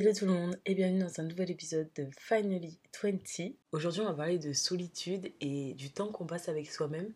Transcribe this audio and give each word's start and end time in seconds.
Hello 0.00 0.14
tout 0.14 0.24
le 0.24 0.32
monde 0.32 0.58
et 0.64 0.74
bienvenue 0.74 1.00
dans 1.00 1.20
un 1.20 1.24
nouvel 1.24 1.50
épisode 1.50 1.90
de 1.94 2.08
Finally 2.18 2.78
20. 3.02 3.18
Aujourd'hui 3.72 4.00
on 4.00 4.06
va 4.06 4.14
parler 4.14 4.38
de 4.38 4.54
solitude 4.54 5.30
et 5.42 5.74
du 5.74 5.90
temps 5.90 6.10
qu'on 6.10 6.24
passe 6.24 6.48
avec 6.48 6.70
soi-même 6.70 7.12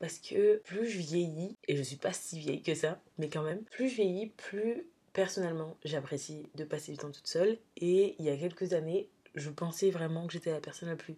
parce 0.00 0.18
que 0.18 0.56
plus 0.64 0.88
je 0.88 0.98
vieillis, 0.98 1.56
et 1.68 1.76
je 1.76 1.82
suis 1.84 1.94
pas 1.94 2.12
si 2.12 2.40
vieille 2.40 2.62
que 2.62 2.74
ça, 2.74 3.00
mais 3.18 3.28
quand 3.28 3.44
même, 3.44 3.62
plus 3.70 3.88
je 3.88 3.94
vieillis, 3.94 4.32
plus 4.36 4.88
personnellement 5.12 5.76
j'apprécie 5.84 6.48
de 6.56 6.64
passer 6.64 6.90
du 6.90 6.98
temps 6.98 7.12
toute 7.12 7.28
seule 7.28 7.58
et 7.76 8.16
il 8.18 8.24
y 8.24 8.28
a 8.28 8.36
quelques 8.36 8.72
années 8.72 9.08
je 9.36 9.50
pensais 9.50 9.90
vraiment 9.90 10.26
que 10.26 10.32
j'étais 10.32 10.50
la 10.50 10.60
personne 10.60 10.88
la 10.88 10.96
plus 10.96 11.14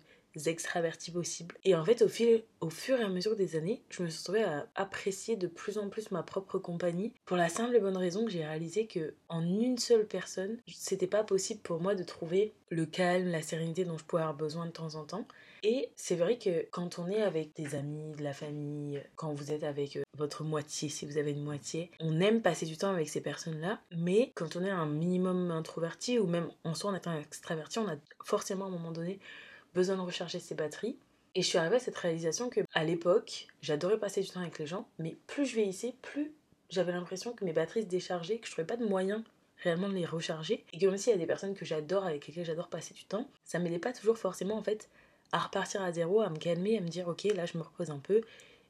extravertis 0.46 1.10
possibles. 1.10 1.56
Et 1.64 1.74
en 1.74 1.84
fait, 1.84 2.02
au, 2.02 2.08
fil, 2.08 2.42
au 2.60 2.70
fur 2.70 2.98
et 2.98 3.02
à 3.02 3.08
mesure 3.08 3.36
des 3.36 3.56
années, 3.56 3.82
je 3.90 4.02
me 4.02 4.08
suis 4.08 4.20
retrouvée 4.20 4.44
à 4.44 4.68
apprécier 4.74 5.36
de 5.36 5.46
plus 5.46 5.78
en 5.78 5.88
plus 5.88 6.10
ma 6.10 6.22
propre 6.22 6.58
compagnie 6.58 7.12
pour 7.24 7.36
la 7.36 7.48
simple 7.48 7.76
et 7.76 7.80
bonne 7.80 7.96
raison 7.96 8.24
que 8.24 8.30
j'ai 8.30 8.44
réalisé 8.44 8.86
que 8.86 9.14
en 9.28 9.42
une 9.42 9.78
seule 9.78 10.06
personne, 10.06 10.58
c'était 10.68 11.06
pas 11.06 11.24
possible 11.24 11.60
pour 11.60 11.80
moi 11.80 11.94
de 11.94 12.04
trouver 12.04 12.52
le 12.70 12.86
calme, 12.86 13.28
la 13.28 13.42
sérénité 13.42 13.84
dont 13.84 13.98
je 13.98 14.04
pouvais 14.04 14.22
avoir 14.22 14.36
besoin 14.36 14.66
de 14.66 14.70
temps 14.70 14.94
en 14.94 15.04
temps. 15.04 15.26
Et 15.62 15.90
c'est 15.96 16.14
vrai 16.14 16.38
que 16.38 16.66
quand 16.70 16.98
on 16.98 17.08
est 17.08 17.22
avec 17.22 17.54
des 17.56 17.74
amis, 17.74 18.12
de 18.12 18.22
la 18.22 18.32
famille, 18.32 19.02
quand 19.16 19.32
vous 19.32 19.50
êtes 19.50 19.64
avec 19.64 19.96
euh, 19.96 20.02
votre 20.16 20.44
moitié, 20.44 20.88
si 20.88 21.04
vous 21.04 21.18
avez 21.18 21.32
une 21.32 21.42
moitié, 21.42 21.90
on 22.00 22.20
aime 22.20 22.42
passer 22.42 22.66
du 22.66 22.76
temps 22.76 22.92
avec 22.92 23.08
ces 23.08 23.20
personnes-là, 23.20 23.80
mais 23.96 24.32
quand 24.34 24.56
on 24.56 24.64
est 24.64 24.70
un 24.70 24.86
minimum 24.86 25.50
introverti 25.50 26.18
ou 26.18 26.26
même 26.26 26.48
en 26.64 26.74
soi 26.74 26.92
en 26.92 26.94
étant 26.94 27.18
extraverti, 27.18 27.78
on 27.78 27.88
a 27.88 27.96
forcément 28.24 28.66
à 28.66 28.68
un 28.68 28.72
moment 28.72 28.92
donné 28.92 29.18
besoin 29.74 29.96
de 29.96 30.02
recharger 30.02 30.40
ses 30.40 30.54
batteries. 30.54 30.96
Et 31.34 31.42
je 31.42 31.46
suis 31.46 31.58
arrivée 31.58 31.76
à 31.76 31.80
cette 31.80 31.96
réalisation 31.96 32.48
que 32.50 32.60
à 32.74 32.84
l'époque, 32.84 33.48
j'adorais 33.62 33.98
passer 33.98 34.22
du 34.22 34.28
temps 34.28 34.40
avec 34.40 34.58
les 34.58 34.66
gens, 34.66 34.88
mais 34.98 35.16
plus 35.26 35.46
je 35.46 35.54
vieillissais, 35.54 35.94
plus 36.02 36.32
j'avais 36.70 36.92
l'impression 36.92 37.32
que 37.32 37.44
mes 37.44 37.52
batteries 37.52 37.82
se 37.82 37.86
déchargeaient, 37.86 38.38
que 38.38 38.46
je 38.46 38.52
trouvais 38.52 38.66
pas 38.66 38.76
de 38.76 38.84
moyen 38.84 39.24
réellement 39.62 39.88
de 39.88 39.94
les 39.94 40.06
recharger. 40.06 40.64
Et 40.72 40.78
que 40.78 40.86
même 40.86 40.96
s'il 40.96 41.12
y 41.12 41.16
a 41.16 41.18
des 41.18 41.26
personnes 41.26 41.54
que 41.54 41.64
j'adore, 41.64 42.04
avec 42.04 42.26
lesquelles 42.26 42.44
j'adore 42.44 42.68
passer 42.68 42.94
du 42.94 43.04
temps, 43.04 43.28
ça 43.44 43.58
m'aidait 43.58 43.78
pas 43.78 43.92
toujours 43.92 44.18
forcément 44.18 44.56
en 44.56 44.62
fait 44.62 44.88
à 45.32 45.38
repartir 45.38 45.82
à 45.82 45.92
zéro, 45.92 46.20
à 46.20 46.30
me 46.30 46.38
calmer, 46.38 46.78
à 46.78 46.80
me 46.80 46.88
dire 46.88 47.08
ok 47.08 47.24
là 47.34 47.44
je 47.46 47.58
me 47.58 47.62
repose 47.62 47.90
un 47.90 47.98
peu, 47.98 48.22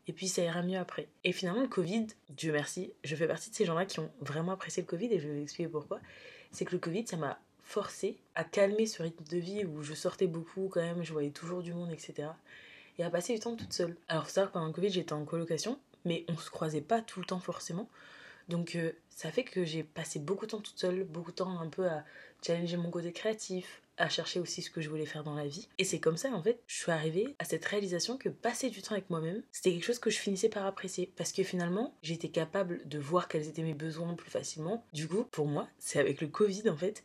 et 0.06 0.12
puis 0.12 0.28
ça 0.28 0.42
ira 0.42 0.62
mieux 0.62 0.78
après. 0.78 1.08
Et 1.24 1.32
finalement 1.32 1.60
le 1.60 1.68
Covid, 1.68 2.06
Dieu 2.30 2.52
merci, 2.52 2.92
je 3.04 3.14
fais 3.14 3.26
partie 3.26 3.50
de 3.50 3.54
ces 3.54 3.64
gens-là 3.64 3.86
qui 3.86 4.00
ont 4.00 4.10
vraiment 4.20 4.52
apprécié 4.52 4.82
le 4.82 4.88
Covid 4.88 5.12
et 5.12 5.20
je 5.20 5.28
vais 5.28 5.34
vous 5.34 5.42
expliquer 5.42 5.68
pourquoi. 5.68 6.00
C'est 6.50 6.64
que 6.64 6.72
le 6.72 6.78
Covid 6.78 7.06
ça 7.06 7.16
m'a 7.16 7.38
forcé 7.68 8.16
à 8.34 8.44
calmer 8.44 8.86
ce 8.86 9.02
rythme 9.02 9.24
de 9.24 9.36
vie 9.36 9.66
où 9.66 9.82
je 9.82 9.92
sortais 9.92 10.26
beaucoup 10.26 10.70
quand 10.72 10.80
même, 10.80 11.04
je 11.04 11.12
voyais 11.12 11.30
toujours 11.30 11.62
du 11.62 11.74
monde, 11.74 11.92
etc. 11.92 12.30
Et 12.98 13.04
à 13.04 13.10
passer 13.10 13.34
du 13.34 13.40
temps 13.40 13.56
toute 13.56 13.74
seule. 13.74 13.94
Alors 14.08 14.30
ça, 14.30 14.46
pendant 14.46 14.68
le 14.68 14.72
Covid, 14.72 14.88
j'étais 14.88 15.12
en 15.12 15.26
colocation, 15.26 15.78
mais 16.06 16.24
on 16.28 16.36
se 16.38 16.48
croisait 16.48 16.80
pas 16.80 17.02
tout 17.02 17.20
le 17.20 17.26
temps 17.26 17.40
forcément. 17.40 17.86
Donc 18.48 18.74
euh, 18.74 18.92
ça 19.10 19.30
fait 19.30 19.44
que 19.44 19.66
j'ai 19.66 19.82
passé 19.82 20.18
beaucoup 20.18 20.46
de 20.46 20.52
temps 20.52 20.62
toute 20.62 20.78
seule, 20.78 21.04
beaucoup 21.04 21.30
de 21.30 21.36
temps 21.36 21.60
un 21.60 21.68
peu 21.68 21.86
à 21.86 22.04
challenger 22.42 22.78
mon 22.78 22.90
côté 22.90 23.12
créatif, 23.12 23.82
à 23.98 24.08
chercher 24.08 24.40
aussi 24.40 24.62
ce 24.62 24.70
que 24.70 24.80
je 24.80 24.88
voulais 24.88 25.04
faire 25.04 25.22
dans 25.22 25.34
la 25.34 25.46
vie. 25.46 25.68
Et 25.76 25.84
c'est 25.84 26.00
comme 26.00 26.16
ça, 26.16 26.30
en 26.30 26.42
fait, 26.42 26.62
je 26.66 26.76
suis 26.76 26.90
arrivée 26.90 27.36
à 27.38 27.44
cette 27.44 27.66
réalisation 27.66 28.16
que 28.16 28.30
passer 28.30 28.70
du 28.70 28.80
temps 28.80 28.92
avec 28.92 29.10
moi-même, 29.10 29.42
c'était 29.52 29.72
quelque 29.72 29.84
chose 29.84 29.98
que 29.98 30.08
je 30.08 30.18
finissais 30.18 30.48
par 30.48 30.64
apprécier. 30.64 31.12
Parce 31.16 31.32
que 31.32 31.42
finalement, 31.42 31.94
j'étais 32.02 32.30
capable 32.30 32.88
de 32.88 32.98
voir 32.98 33.28
quels 33.28 33.46
étaient 33.46 33.62
mes 33.62 33.74
besoins 33.74 34.14
plus 34.14 34.30
facilement. 34.30 34.86
Du 34.94 35.06
coup, 35.06 35.24
pour 35.24 35.46
moi, 35.46 35.68
c'est 35.78 35.98
avec 35.98 36.22
le 36.22 36.28
Covid, 36.28 36.70
en 36.70 36.76
fait, 36.76 37.04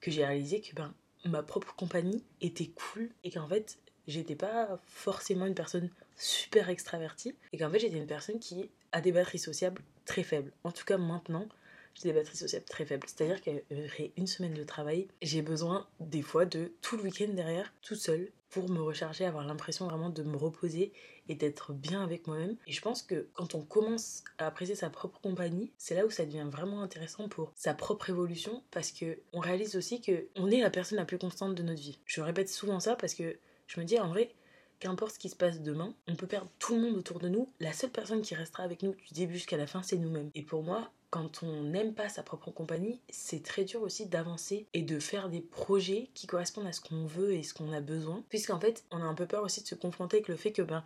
que 0.00 0.10
j'ai 0.10 0.24
réalisé 0.24 0.60
que 0.60 0.74
ben, 0.74 0.94
ma 1.24 1.42
propre 1.42 1.74
compagnie 1.74 2.22
était 2.40 2.68
cool 2.68 3.10
et 3.24 3.30
qu'en 3.30 3.48
fait, 3.48 3.78
j'étais 4.06 4.36
pas 4.36 4.80
forcément 4.86 5.46
une 5.46 5.54
personne 5.54 5.90
super 6.16 6.70
extravertie 6.70 7.34
et 7.52 7.58
qu'en 7.58 7.70
fait, 7.70 7.78
j'étais 7.78 7.96
une 7.96 8.06
personne 8.06 8.38
qui 8.38 8.70
a 8.92 9.00
des 9.00 9.12
batteries 9.12 9.38
sociables 9.38 9.82
très 10.04 10.22
faibles. 10.22 10.52
En 10.64 10.72
tout 10.72 10.84
cas, 10.84 10.96
maintenant, 10.96 11.48
j'ai 11.94 12.10
des 12.10 12.12
batteries 12.12 12.36
sociables 12.36 12.64
très 12.66 12.84
faibles. 12.84 13.06
C'est-à-dire 13.06 13.40
qu'après 13.40 14.12
une 14.16 14.26
semaine 14.26 14.54
de 14.54 14.64
travail, 14.64 15.08
j'ai 15.22 15.42
besoin 15.42 15.86
des 16.00 16.22
fois 16.22 16.44
de 16.44 16.72
tout 16.82 16.96
le 16.96 17.04
week-end 17.04 17.28
derrière, 17.28 17.72
tout 17.82 17.94
seul, 17.94 18.30
pour 18.50 18.70
me 18.70 18.80
recharger, 18.80 19.24
avoir 19.24 19.44
l'impression 19.44 19.86
vraiment 19.86 20.10
de 20.10 20.22
me 20.22 20.36
reposer 20.36 20.92
et 21.28 21.34
d'être 21.34 21.72
bien 21.72 22.02
avec 22.02 22.26
moi-même. 22.26 22.56
Et 22.66 22.72
je 22.72 22.80
pense 22.80 23.02
que 23.02 23.28
quand 23.34 23.54
on 23.54 23.62
commence 23.62 24.22
à 24.38 24.46
apprécier 24.46 24.74
sa 24.74 24.90
propre 24.90 25.20
compagnie, 25.20 25.72
c'est 25.78 25.94
là 25.94 26.06
où 26.06 26.10
ça 26.10 26.24
devient 26.24 26.46
vraiment 26.50 26.82
intéressant 26.82 27.28
pour 27.28 27.52
sa 27.54 27.74
propre 27.74 28.10
évolution 28.10 28.62
parce 28.70 28.92
que 28.92 29.18
on 29.32 29.40
réalise 29.40 29.76
aussi 29.76 30.00
que 30.00 30.28
on 30.36 30.50
est 30.50 30.60
la 30.60 30.70
personne 30.70 30.98
la 30.98 31.04
plus 31.04 31.18
constante 31.18 31.54
de 31.54 31.62
notre 31.62 31.80
vie. 31.80 31.98
Je 32.06 32.20
répète 32.20 32.48
souvent 32.48 32.80
ça 32.80 32.96
parce 32.96 33.14
que 33.14 33.36
je 33.66 33.80
me 33.80 33.84
dis 33.84 33.98
en 33.98 34.08
vrai, 34.08 34.32
qu'importe 34.78 35.14
ce 35.14 35.18
qui 35.18 35.28
se 35.28 35.36
passe 35.36 35.60
demain, 35.60 35.94
on 36.08 36.14
peut 36.14 36.26
perdre 36.26 36.50
tout 36.58 36.74
le 36.74 36.82
monde 36.82 36.96
autour 36.96 37.18
de 37.18 37.28
nous. 37.28 37.48
La 37.60 37.72
seule 37.72 37.90
personne 37.90 38.22
qui 38.22 38.34
restera 38.34 38.62
avec 38.62 38.82
nous 38.82 38.94
du 38.94 39.14
début 39.14 39.34
jusqu'à 39.34 39.56
la 39.56 39.66
fin, 39.66 39.82
c'est 39.82 39.96
nous-mêmes. 39.96 40.30
Et 40.34 40.42
pour 40.42 40.62
moi, 40.62 40.90
quand 41.10 41.42
on 41.42 41.62
n'aime 41.62 41.94
pas 41.94 42.08
sa 42.08 42.22
propre 42.22 42.50
compagnie, 42.50 43.00
c'est 43.08 43.42
très 43.42 43.64
dur 43.64 43.82
aussi 43.82 44.06
d'avancer 44.06 44.66
et 44.74 44.82
de 44.82 44.98
faire 44.98 45.28
des 45.28 45.40
projets 45.40 46.10
qui 46.14 46.26
correspondent 46.26 46.66
à 46.66 46.72
ce 46.72 46.80
qu'on 46.80 47.06
veut 47.06 47.32
et 47.32 47.42
ce 47.42 47.54
qu'on 47.54 47.72
a 47.72 47.80
besoin. 47.80 48.22
Puisqu'en 48.28 48.60
fait, 48.60 48.84
on 48.90 49.00
a 49.00 49.04
un 49.04 49.14
peu 49.14 49.26
peur 49.26 49.44
aussi 49.44 49.62
de 49.62 49.66
se 49.66 49.74
confronter 49.74 50.18
avec 50.18 50.28
le 50.28 50.36
fait 50.36 50.52
que 50.52 50.62
ben, 50.62 50.82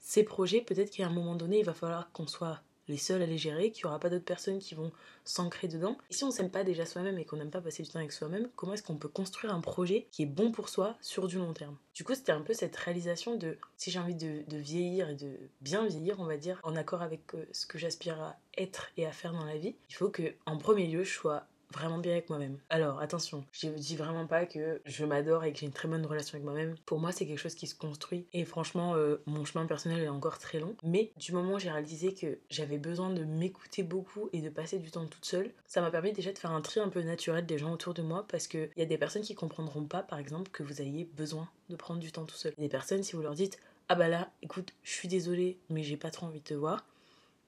ces 0.00 0.22
projets, 0.22 0.60
peut-être 0.60 0.90
qu'à 0.90 1.06
un 1.06 1.10
moment 1.10 1.34
donné, 1.34 1.58
il 1.58 1.64
va 1.64 1.74
falloir 1.74 2.10
qu'on 2.12 2.26
soit 2.26 2.62
les 2.88 2.96
seuls 2.96 3.22
à 3.22 3.26
les 3.26 3.38
gérer, 3.38 3.70
qu'il 3.70 3.84
n'y 3.84 3.88
aura 3.88 3.98
pas 3.98 4.10
d'autres 4.10 4.24
personnes 4.24 4.58
qui 4.58 4.74
vont 4.74 4.92
s'ancrer 5.24 5.68
dedans. 5.68 5.96
Et 6.10 6.14
si 6.14 6.24
on 6.24 6.30
s'aime 6.30 6.50
pas 6.50 6.64
déjà 6.64 6.86
soi-même 6.86 7.18
et 7.18 7.24
qu'on 7.24 7.36
n'aime 7.36 7.50
pas 7.50 7.60
passer 7.60 7.82
du 7.82 7.88
temps 7.88 7.98
avec 7.98 8.12
soi-même, 8.12 8.48
comment 8.56 8.74
est-ce 8.74 8.82
qu'on 8.82 8.96
peut 8.96 9.08
construire 9.08 9.54
un 9.54 9.60
projet 9.60 10.06
qui 10.10 10.22
est 10.22 10.26
bon 10.26 10.52
pour 10.52 10.68
soi 10.68 10.96
sur 11.00 11.26
du 11.26 11.38
long 11.38 11.52
terme? 11.52 11.76
Du 11.94 12.04
coup, 12.04 12.14
c'était 12.14 12.32
un 12.32 12.42
peu 12.42 12.54
cette 12.54 12.76
réalisation 12.76 13.36
de 13.36 13.56
si 13.76 13.90
j'ai 13.90 13.98
envie 13.98 14.14
de, 14.14 14.44
vieillir 14.48 15.10
et 15.10 15.14
de 15.14 15.36
bien 15.60 15.86
vieillir, 15.86 16.20
on 16.20 16.24
va 16.24 16.36
dire, 16.36 16.60
en 16.62 16.76
accord 16.76 17.02
avec 17.02 17.34
euh, 17.34 17.46
ce 17.52 17.66
que 17.66 17.78
j'aspire 17.78 18.20
à 18.20 18.36
être 18.56 18.90
et 18.96 19.06
à 19.06 19.12
faire 19.12 19.32
dans 19.32 19.44
la 19.44 19.56
vie, 19.56 19.74
il 19.88 19.94
faut 19.94 20.10
que, 20.10 20.34
en 20.46 20.58
premier 20.58 20.86
lieu, 20.86 21.04
je 21.04 21.12
sois 21.12 21.46
vraiment 21.74 21.98
bien 21.98 22.12
avec 22.12 22.28
moi-même. 22.28 22.58
Alors 22.70 23.00
attention, 23.00 23.44
je 23.52 23.68
dis 23.68 23.96
vraiment 23.96 24.26
pas 24.26 24.46
que 24.46 24.80
je 24.84 25.04
m'adore 25.04 25.44
et 25.44 25.52
que 25.52 25.58
j'ai 25.58 25.66
une 25.66 25.72
très 25.72 25.88
bonne 25.88 26.06
relation 26.06 26.36
avec 26.36 26.44
moi-même. 26.44 26.76
Pour 26.86 26.98
moi, 26.98 27.12
c'est 27.12 27.26
quelque 27.26 27.38
chose 27.38 27.54
qui 27.54 27.66
se 27.66 27.74
construit 27.74 28.26
et 28.32 28.44
franchement, 28.44 28.94
euh, 28.94 29.16
mon 29.26 29.44
chemin 29.44 29.66
personnel 29.66 30.02
est 30.02 30.08
encore 30.08 30.38
très 30.38 30.60
long. 30.60 30.76
Mais 30.82 31.12
du 31.16 31.32
moment 31.32 31.54
où 31.54 31.58
j'ai 31.58 31.70
réalisé 31.70 32.14
que 32.14 32.38
j'avais 32.50 32.78
besoin 32.78 33.10
de 33.10 33.24
m'écouter 33.24 33.82
beaucoup 33.82 34.28
et 34.32 34.40
de 34.40 34.48
passer 34.48 34.78
du 34.78 34.90
temps 34.90 35.06
toute 35.06 35.24
seule, 35.24 35.50
ça 35.66 35.80
m'a 35.80 35.90
permis 35.90 36.12
déjà 36.12 36.32
de 36.32 36.38
faire 36.38 36.52
un 36.52 36.60
tri 36.60 36.80
un 36.80 36.88
peu 36.88 37.02
naturel 37.02 37.46
des 37.46 37.58
gens 37.58 37.72
autour 37.72 37.94
de 37.94 38.02
moi 38.02 38.26
parce 38.28 38.46
qu'il 38.46 38.70
y 38.76 38.82
a 38.82 38.86
des 38.86 38.98
personnes 38.98 39.22
qui 39.22 39.34
comprendront 39.34 39.84
pas, 39.84 40.02
par 40.02 40.18
exemple, 40.18 40.50
que 40.50 40.62
vous 40.62 40.80
ayez 40.80 41.04
besoin 41.16 41.48
de 41.68 41.76
prendre 41.76 42.00
du 42.00 42.12
temps 42.12 42.24
tout 42.24 42.36
seul. 42.36 42.54
Des 42.58 42.68
personnes, 42.68 43.02
si 43.02 43.16
vous 43.16 43.22
leur 43.22 43.34
dites 43.34 43.58
ah 43.90 43.96
bah 43.96 44.08
là, 44.08 44.30
écoute, 44.40 44.72
je 44.82 44.92
suis 44.92 45.08
désolée, 45.08 45.58
mais 45.68 45.82
j'ai 45.82 45.98
pas 45.98 46.10
trop 46.10 46.26
envie 46.26 46.40
de 46.40 46.44
te 46.44 46.54
voir. 46.54 46.86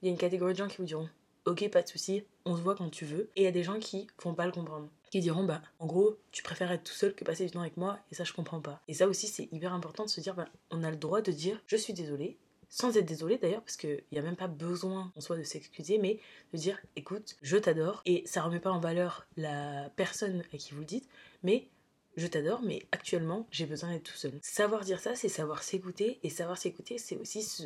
Il 0.01 0.05
y 0.05 0.09
a 0.09 0.11
une 0.11 0.19
catégorie 0.19 0.53
de 0.53 0.59
gens 0.59 0.67
qui 0.67 0.77
vous 0.77 0.85
diront 0.85 1.09
ok, 1.47 1.69
pas 1.69 1.81
de 1.81 1.87
souci, 1.87 2.23
on 2.45 2.55
se 2.55 2.61
voit 2.61 2.75
quand 2.75 2.89
tu 2.89 3.05
veux. 3.05 3.29
Et 3.35 3.41
il 3.41 3.43
y 3.43 3.47
a 3.47 3.51
des 3.51 3.63
gens 3.63 3.79
qui 3.79 4.07
vont 4.23 4.33
pas 4.33 4.45
le 4.45 4.51
comprendre. 4.51 4.89
Qui 5.09 5.21
diront, 5.21 5.45
bah, 5.45 5.61
en 5.79 5.85
gros, 5.85 6.17
tu 6.31 6.43
préfères 6.43 6.71
être 6.71 6.83
tout 6.83 6.93
seul 6.93 7.15
que 7.15 7.23
passer 7.23 7.45
du 7.45 7.51
temps 7.51 7.61
avec 7.61 7.77
moi, 7.77 7.99
et 8.11 8.15
ça, 8.15 8.25
je 8.25 8.33
comprends 8.33 8.59
pas. 8.59 8.81
Et 8.89 8.93
ça 8.93 9.07
aussi, 9.07 9.27
c'est 9.27 9.47
hyper 9.53 9.73
important 9.73 10.03
de 10.03 10.09
se 10.09 10.19
dire, 10.19 10.35
bah, 10.35 10.49
on 10.69 10.83
a 10.83 10.91
le 10.91 10.97
droit 10.97 11.21
de 11.21 11.31
dire, 11.31 11.61
je 11.65 11.77
suis 11.77 11.93
désolé, 11.93 12.37
sans 12.69 12.97
être 12.97 13.05
désolé 13.05 13.37
d'ailleurs, 13.37 13.61
parce 13.61 13.77
qu'il 13.77 14.03
n'y 14.11 14.19
a 14.19 14.21
même 14.21 14.35
pas 14.35 14.47
besoin 14.47 15.13
en 15.15 15.21
soi 15.21 15.37
de 15.37 15.43
s'excuser, 15.43 15.97
mais 15.97 16.19
de 16.51 16.57
dire 16.57 16.77
écoute, 16.97 17.37
je 17.41 17.55
t'adore, 17.55 18.01
et 18.05 18.23
ça 18.25 18.41
remet 18.41 18.59
pas 18.59 18.71
en 18.71 18.81
valeur 18.81 19.25
la 19.37 19.89
personne 19.95 20.43
à 20.53 20.57
qui 20.57 20.73
vous 20.73 20.81
le 20.81 20.85
dites, 20.85 21.07
mais 21.43 21.69
je 22.17 22.27
t'adore, 22.27 22.61
mais 22.63 22.83
actuellement, 22.91 23.47
j'ai 23.51 23.65
besoin 23.65 23.91
d'être 23.91 24.03
tout 24.03 24.17
seul. 24.17 24.33
Savoir 24.41 24.83
dire 24.83 24.99
ça, 24.99 25.15
c'est 25.15 25.29
savoir 25.29 25.63
s'écouter, 25.63 26.19
et 26.23 26.29
savoir 26.29 26.57
s'écouter, 26.57 26.97
c'est 26.97 27.15
aussi 27.17 27.43
se, 27.43 27.63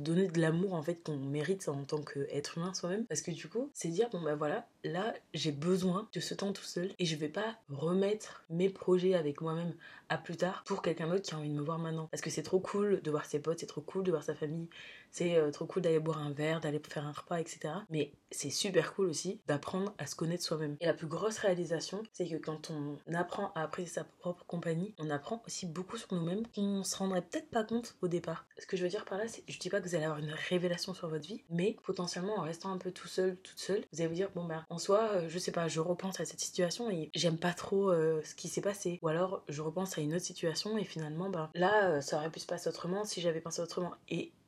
donner 0.00 0.28
de 0.28 0.40
l'amour 0.40 0.74
en 0.74 0.82
fait 0.82 1.02
qu'on 1.02 1.16
mérite 1.16 1.68
en 1.68 1.84
tant 1.84 2.02
qu'être 2.02 2.58
humain 2.58 2.72
soi-même. 2.74 3.04
Parce 3.06 3.22
que 3.22 3.30
du 3.30 3.48
coup, 3.48 3.70
c'est 3.74 3.88
dire 3.88 4.08
bon 4.10 4.22
bah 4.22 4.36
voilà, 4.36 4.68
là 4.92 5.14
j'ai 5.34 5.52
besoin 5.52 6.08
de 6.12 6.20
ce 6.20 6.34
temps 6.34 6.52
tout 6.52 6.64
seul, 6.64 6.92
et 6.98 7.06
je 7.06 7.16
vais 7.16 7.28
pas 7.28 7.56
remettre 7.68 8.44
mes 8.50 8.68
projets 8.68 9.14
avec 9.14 9.40
moi-même 9.40 9.74
à 10.08 10.18
plus 10.18 10.36
tard 10.36 10.62
pour 10.64 10.82
quelqu'un 10.82 11.08
d'autre 11.08 11.22
qui 11.22 11.34
a 11.34 11.38
envie 11.38 11.50
de 11.50 11.54
me 11.54 11.62
voir 11.62 11.78
maintenant. 11.78 12.08
Parce 12.10 12.22
que 12.22 12.30
c'est 12.30 12.42
trop 12.42 12.60
cool 12.60 13.02
de 13.02 13.10
voir 13.10 13.24
ses 13.26 13.40
potes, 13.40 13.60
c'est 13.60 13.66
trop 13.66 13.80
cool 13.80 14.04
de 14.04 14.10
voir 14.10 14.22
sa 14.22 14.34
famille, 14.34 14.68
c'est 15.10 15.36
euh, 15.36 15.50
trop 15.50 15.66
cool 15.66 15.82
d'aller 15.82 15.98
boire 15.98 16.18
un 16.18 16.32
verre, 16.32 16.60
d'aller 16.60 16.80
faire 16.88 17.06
un 17.06 17.12
repas, 17.12 17.40
etc. 17.40 17.74
Mais 17.90 18.12
c'est 18.30 18.50
super 18.50 18.94
cool 18.94 19.06
aussi 19.06 19.40
d'apprendre 19.46 19.94
à 19.98 20.06
se 20.06 20.14
connaître 20.14 20.44
soi-même. 20.44 20.76
Et 20.80 20.86
la 20.86 20.94
plus 20.94 21.06
grosse 21.06 21.38
réalisation, 21.38 22.02
c'est 22.12 22.28
que 22.28 22.36
quand 22.36 22.70
on 22.70 22.98
apprend 23.14 23.52
à 23.54 23.62
apprécier 23.62 23.92
sa 23.94 24.04
propre 24.04 24.44
compagnie, 24.46 24.94
on 24.98 25.10
apprend 25.10 25.42
aussi 25.46 25.66
beaucoup 25.66 25.96
sur 25.96 26.12
nous-mêmes 26.14 26.46
qu'on 26.54 26.84
se 26.84 26.96
rendrait 26.96 27.22
peut-être 27.22 27.50
pas 27.50 27.64
compte 27.64 27.96
au 28.02 28.08
départ. 28.08 28.46
Ce 28.58 28.66
que 28.66 28.76
je 28.76 28.82
veux 28.82 28.88
dire 28.88 29.04
par 29.04 29.18
là, 29.18 29.28
c'est 29.28 29.44
je 29.48 29.58
dis 29.58 29.70
pas 29.70 29.80
que 29.80 29.88
vous 29.88 29.94
allez 29.94 30.04
avoir 30.04 30.18
une 30.18 30.34
révélation 30.48 30.94
sur 30.94 31.08
votre 31.08 31.26
vie, 31.26 31.42
mais 31.50 31.76
potentiellement 31.84 32.38
en 32.38 32.42
restant 32.42 32.72
un 32.72 32.78
peu 32.78 32.92
tout 32.92 33.08
seul, 33.08 33.36
toute 33.36 33.58
seule, 33.58 33.84
vous 33.92 34.00
allez 34.00 34.08
vous 34.08 34.14
dire 34.14 34.30
bon 34.34 34.44
bah 34.44 34.66
en 34.78 34.80
soi, 34.80 35.10
euh, 35.14 35.28
je 35.28 35.40
sais 35.40 35.50
pas, 35.50 35.66
je 35.66 35.80
repense 35.80 36.20
à 36.20 36.24
cette 36.24 36.38
situation 36.38 36.88
et 36.88 37.10
j'aime 37.12 37.36
pas 37.36 37.52
trop 37.52 37.90
euh, 37.90 38.22
ce 38.22 38.36
qui 38.36 38.46
s'est 38.46 38.60
passé. 38.60 39.00
Ou 39.02 39.08
alors 39.08 39.42
je 39.48 39.60
repense 39.60 39.98
à 39.98 40.00
une 40.00 40.14
autre 40.14 40.24
situation 40.24 40.78
et 40.78 40.84
finalement 40.84 41.30
bah 41.30 41.50
là 41.54 42.00
ça 42.00 42.16
aurait 42.16 42.30
pu 42.30 42.38
se 42.38 42.46
passer 42.46 42.68
autrement 42.68 43.04
si 43.04 43.20
j'avais 43.20 43.40
pensé 43.40 43.60
autrement. 43.60 43.92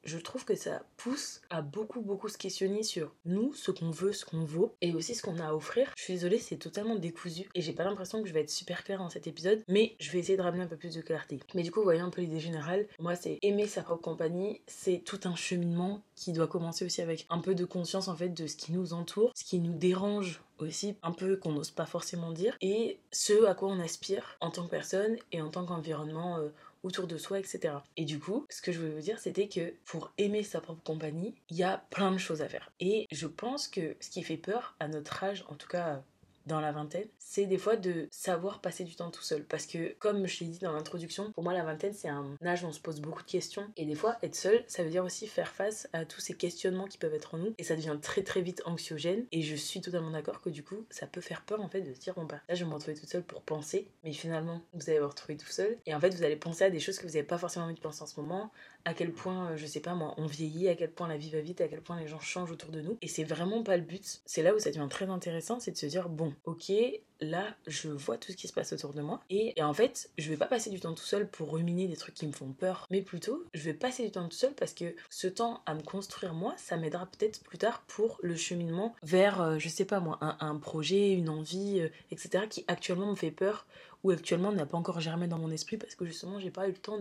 Je 0.05 0.19
trouve 0.19 0.45
que 0.45 0.55
ça 0.55 0.83
pousse 0.97 1.41
à 1.51 1.63
beaucoup, 1.63 2.01
beaucoup 2.01 2.29
se 2.29 2.39
questionner 2.39 2.83
sur 2.83 3.13
nous, 3.25 3.53
ce 3.55 3.71
qu'on 3.71 3.91
veut, 3.91 4.13
ce 4.13 4.25
qu'on 4.25 4.45
vaut, 4.45 4.75
et 4.81 4.95
aussi 4.95 5.15
ce 5.15 5.23
qu'on 5.23 5.39
a 5.39 5.49
à 5.49 5.55
offrir. 5.55 5.93
Je 5.97 6.03
suis 6.03 6.15
désolée, 6.15 6.39
c'est 6.39 6.57
totalement 6.57 6.97
décousu, 6.97 7.49
et 7.55 7.61
j'ai 7.61 7.73
pas 7.73 7.85
l'impression 7.85 8.23
que 8.23 8.29
je 8.29 8.35
vais 8.35 8.41
être 8.41 8.51
super 8.51 8.85
claire 8.85 8.99
dans 8.99 9.11
cet 9.11 9.27
épisode, 9.27 9.63
mais 9.69 9.95
je 9.99 10.11
vais 10.11 10.19
essayer 10.19 10.37
de 10.37 10.43
ramener 10.43 10.65
un 10.65 10.69
peu 10.69 10.77
plus 10.77 10.95
de 10.95 11.01
clarté. 11.01 11.41
Mais 11.55 11.63
du 11.63 11.71
coup, 11.71 11.83
voyez 11.83 12.01
un 12.01 12.11
peu 12.11 12.23
l'idée 12.23 12.41
générale. 12.41 12.87
Moi, 12.99 13.15
c'est 13.17 13.39
aimer 13.43 13.67
sa 13.67 13.83
propre 13.83 14.03
compagnie, 14.03 14.61
c'est 14.67 15.03
tout 15.05 15.21
un 15.25 15.35
cheminement 15.35 16.03
qui 16.17 16.33
doit 16.33 16.47
commencer 16.47 16.85
aussi 16.85 17.01
avec 17.01 17.27
un 17.31 17.39
peu 17.39 17.55
de 17.55 17.65
conscience 17.65 18.09
en 18.09 18.17
fait 18.17 18.29
de 18.29 18.47
ce 18.47 18.57
qui 18.57 18.73
nous 18.73 18.93
entoure, 18.93 19.33
ce 19.35 19.45
qui 19.45 19.59
nous 19.59 19.73
dérange 19.73 20.43
aussi 20.59 20.95
un 21.03 21.13
peu 21.13 21.37
qu'on 21.37 21.53
n'ose 21.53 21.71
pas 21.71 21.87
forcément 21.87 22.33
dire 22.33 22.57
et 22.61 22.99
ce 23.11 23.47
à 23.47 23.55
quoi 23.55 23.71
on 23.71 23.81
aspire 23.81 24.37
en 24.41 24.51
tant 24.51 24.65
que 24.65 24.71
personne 24.71 25.17
et 25.33 25.41
en 25.41 25.49
tant 25.49 25.65
qu'environnement 25.65 26.37
euh, 26.37 26.49
autour 26.83 27.07
de 27.07 27.17
soi, 27.19 27.39
etc. 27.39 27.75
Et 27.97 28.05
du 28.05 28.19
coup, 28.19 28.47
ce 28.49 28.63
que 28.63 28.73
je 28.73 28.79
voulais 28.79 28.95
vous 28.95 29.01
dire, 29.01 29.19
c'était 29.19 29.49
que 29.49 29.75
pour 29.85 30.13
aimer 30.19 30.43
sa 30.43 30.61
propre 30.61 30.83
compagnie, 30.83 31.35
il 31.51 31.57
y 31.57 31.63
a 31.63 31.85
plein 31.91 32.13
de 32.13 32.19
choses 32.19 32.43
à 32.43 32.49
faire. 32.49 32.73
Et 32.81 33.07
je 33.11 33.27
pense 33.27 33.69
que 33.69 33.97
ce 34.01 34.11
qui 34.11 34.23
fait 34.23 34.37
peur 34.37 34.77
à 34.81 34.89
notre 34.89 35.23
âge, 35.25 35.45
en 35.49 35.55
tout 35.55 35.69
cas 35.69 36.03
dans 36.47 36.61
la 36.61 36.73
vingtaine, 36.73 37.07
c'est 37.19 37.47
des 37.47 37.59
fois 37.59 37.77
de 37.77 38.09
savoir 38.11 38.61
passer 38.61 38.85
du 38.85 38.97
temps 38.97 39.11
tout 39.11 39.23
seul. 39.23 39.45
Parce 39.45 39.67
que, 39.67 39.95
comme 39.99 40.27
je 40.27 40.41
l'ai 40.41 40.51
dit 40.51 40.59
dans 40.59 40.73
l'introduction, 40.73 41.33
pour 41.33 41.45
moi, 41.45 41.53
la 41.53 41.65
vingtaine, 41.65 41.93
c'est 41.93 42.09
un 42.09 42.37
âge 42.45 42.65
où 42.65 42.67
on 42.67 42.73
se 42.73 42.81
pose 42.81 43.01
beaucoup 43.01 43.23
de 43.23 43.31
questions. 43.31 43.67
Et 43.77 43.85
des 43.85 43.95
fois, 43.95 44.17
être 44.23 44.35
seul, 44.35 44.65
ça 44.67 44.83
veut 44.83 44.91
dire 44.91 45.05
aussi 45.05 45.27
faire 45.27 45.49
face 45.49 45.89
à 45.93 46.05
tous 46.05 46.21
ces 46.21 46.35
questionnements 46.35 46.87
qui 46.87 46.99
peuvent 46.99 47.15
être 47.15 47.35
en 47.35 47.39
nous. 47.39 47.55
Et 47.59 47.65
ça 47.65 47.77
devient 47.77 47.97
très 48.01 48.23
très 48.23 48.43
vite 48.43 48.63
anxiogène. 48.65 49.25
Et 49.33 49.43
je 49.43 49.55
suis 49.55 49.81
totalement 49.81 50.11
d'accord 50.11 50.41
que 50.41 50.51
du 50.51 50.63
coup, 50.63 50.87
ça 50.91 51.07
peut 51.07 51.21
faire 51.21 51.43
peur 51.43 51.61
en 51.61 51.69
fait 51.69 51.83
de 51.83 51.93
se 51.93 52.01
dire, 52.01 52.15
bon 52.15 52.25
bah 52.25 52.41
là, 52.49 52.55
je 52.55 52.65
vais 52.65 52.71
me 52.71 52.75
retrouver 52.75 52.97
toute 52.97 53.09
seule 53.09 53.23
pour 53.23 53.43
penser. 53.43 53.89
Mais 54.05 54.13
finalement, 54.13 54.63
vous 54.75 54.91
allez 54.91 54.99
vous 54.99 55.09
retrouver 55.09 55.37
tout 55.37 55.47
seul. 55.47 55.79
Et 55.87 55.95
en 55.95 56.01
fait, 56.01 56.15
vous 56.15 56.23
allez 56.23 56.37
penser 56.37 56.65
à 56.65 56.71
des 56.71 56.81
choses 56.81 56.99
que 56.99 57.07
vous 57.07 57.13
n'avez 57.13 57.23
pas 57.23 57.39
forcément 57.39 57.67
envie 57.67 57.75
de 57.75 57.81
penser 57.81 58.03
en 58.03 58.07
ce 58.07 58.21
moment. 58.21 58.51
À 58.85 58.95
quel 58.95 59.13
point, 59.13 59.51
euh, 59.51 59.57
je 59.57 59.67
sais 59.67 59.81
pas 59.81 59.95
moi, 59.95 60.15
on 60.17 60.27
vieillit, 60.27 60.69
à 60.69 60.75
quel 60.75 60.91
point 60.91 61.07
la 61.07 61.19
vie 61.19 61.31
va 61.31 61.41
vite, 61.41 61.61
à 61.61 61.69
quel 61.69 61.83
point 61.83 62.01
les 62.01 62.09
gens 62.09 62.21
changent 62.21 62.51
autour 62.51 62.71
de 62.71 62.81
nous. 62.81 62.97
Et 63.03 63.09
c'est 63.09 63.25
vraiment 63.25 63.63
pas 63.63 63.77
le 63.77 63.83
but. 63.83 64.23
C'est 64.25 64.43
là 64.43 64.55
où 64.55 64.59
ça 64.59 64.71
devient 64.71 64.89
très 64.89 65.11
intéressant, 65.11 65.61
c'est 65.61 65.73
de 65.73 65.77
se 65.77 65.87
dire, 65.87 66.09
bon, 66.09 66.30
ok, 66.45 66.73
là, 67.21 67.45
je 67.67 67.89
vois 67.89 68.17
tout 68.17 68.33
ce 68.33 68.37
qui 68.37 68.49
se 68.49 68.53
passe 68.53 68.73
autour 68.73 68.93
de 68.93 69.03
moi. 69.03 69.21
Et, 69.31 69.55
en 69.63 69.75
fait, 69.75 70.11
je 70.19 70.31
vais 70.31 70.37
pas 70.37 70.47
passer 70.47 70.71
du 70.71 70.81
temps 70.81 70.95
tout 70.95 71.05
seul 71.05 71.29
pour 71.29 71.53
ruminer 71.53 71.87
des 71.87 71.97
trucs 71.97 72.15
qui 72.15 72.27
me 72.27 72.33
font 72.33 72.53
peur, 72.53 72.87
mais 72.91 73.03
plutôt, 73.03 73.45
je 73.55 73.63
vais 73.63 73.75
passer 73.75 74.05
du 74.05 74.11
temps 74.11 74.29
tout 74.29 74.37
seul 74.37 74.55
parce 74.55 74.73
que 74.73 74.95
ce 75.11 75.27
temps 75.27 75.63
à 75.67 75.75
me 75.75 75.83
construire 75.83 76.35
moi, 76.35 76.55
ça 76.57 76.77
m'aidera 76.77 77.07
peut-être 77.07 77.43
plus 77.43 77.59
tard 77.59 77.83
pour 77.87 78.19
le 78.23 78.37
cheminement 78.37 78.95
vers, 79.03 79.41
euh, 79.41 79.59
je 79.59 79.69
sais 79.69 79.85
pas 79.85 80.01
moi, 80.01 80.19
un, 80.21 80.57
projet, 80.57 81.13
une 81.13 81.29
envie, 81.29 81.81
euh, 81.81 81.89
etc., 82.11 82.45
qui 82.49 82.65
actuellement 82.69 83.11
me 83.11 83.15
fait 83.15 83.31
peur 83.31 83.67
ou 84.03 84.11
actuellement 84.11 84.53
n'a 84.53 84.67
pas 84.67 84.79
encore 84.79 85.01
germé 85.01 85.27
dans 85.27 85.39
mon 85.39 85.51
esprit 85.51 85.77
parce 85.77 85.95
que 85.95 86.05
justement 86.05 86.41
j'ai 86.41 86.51
pas 86.51 86.67
eu 86.67 86.73
le 86.73 86.79
temps 86.79 86.99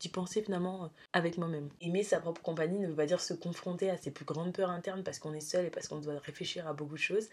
d'y 0.00 0.08
penser 0.08 0.42
finalement 0.42 0.84
euh, 0.84 0.88
avec 1.12 1.38
moi-même. 1.38 1.68
Aimer 1.80 2.02
sa 2.02 2.20
propre 2.20 2.42
compagnie 2.42 2.78
ne 2.78 2.88
veut 2.88 2.94
pas 2.94 3.06
dire 3.06 3.20
se 3.20 3.34
confronter 3.34 3.90
à 3.90 3.96
ses 3.96 4.10
plus 4.10 4.24
grandes 4.24 4.52
peurs 4.52 4.70
internes 4.70 5.02
parce 5.04 5.18
qu'on 5.18 5.32
est 5.32 5.40
seul 5.40 5.66
et 5.66 5.70
parce 5.70 5.88
qu'on 5.88 5.98
doit 5.98 6.18
réfléchir 6.18 6.66
à 6.66 6.72
beaucoup 6.72 6.94
de 6.94 7.00
choses, 7.00 7.28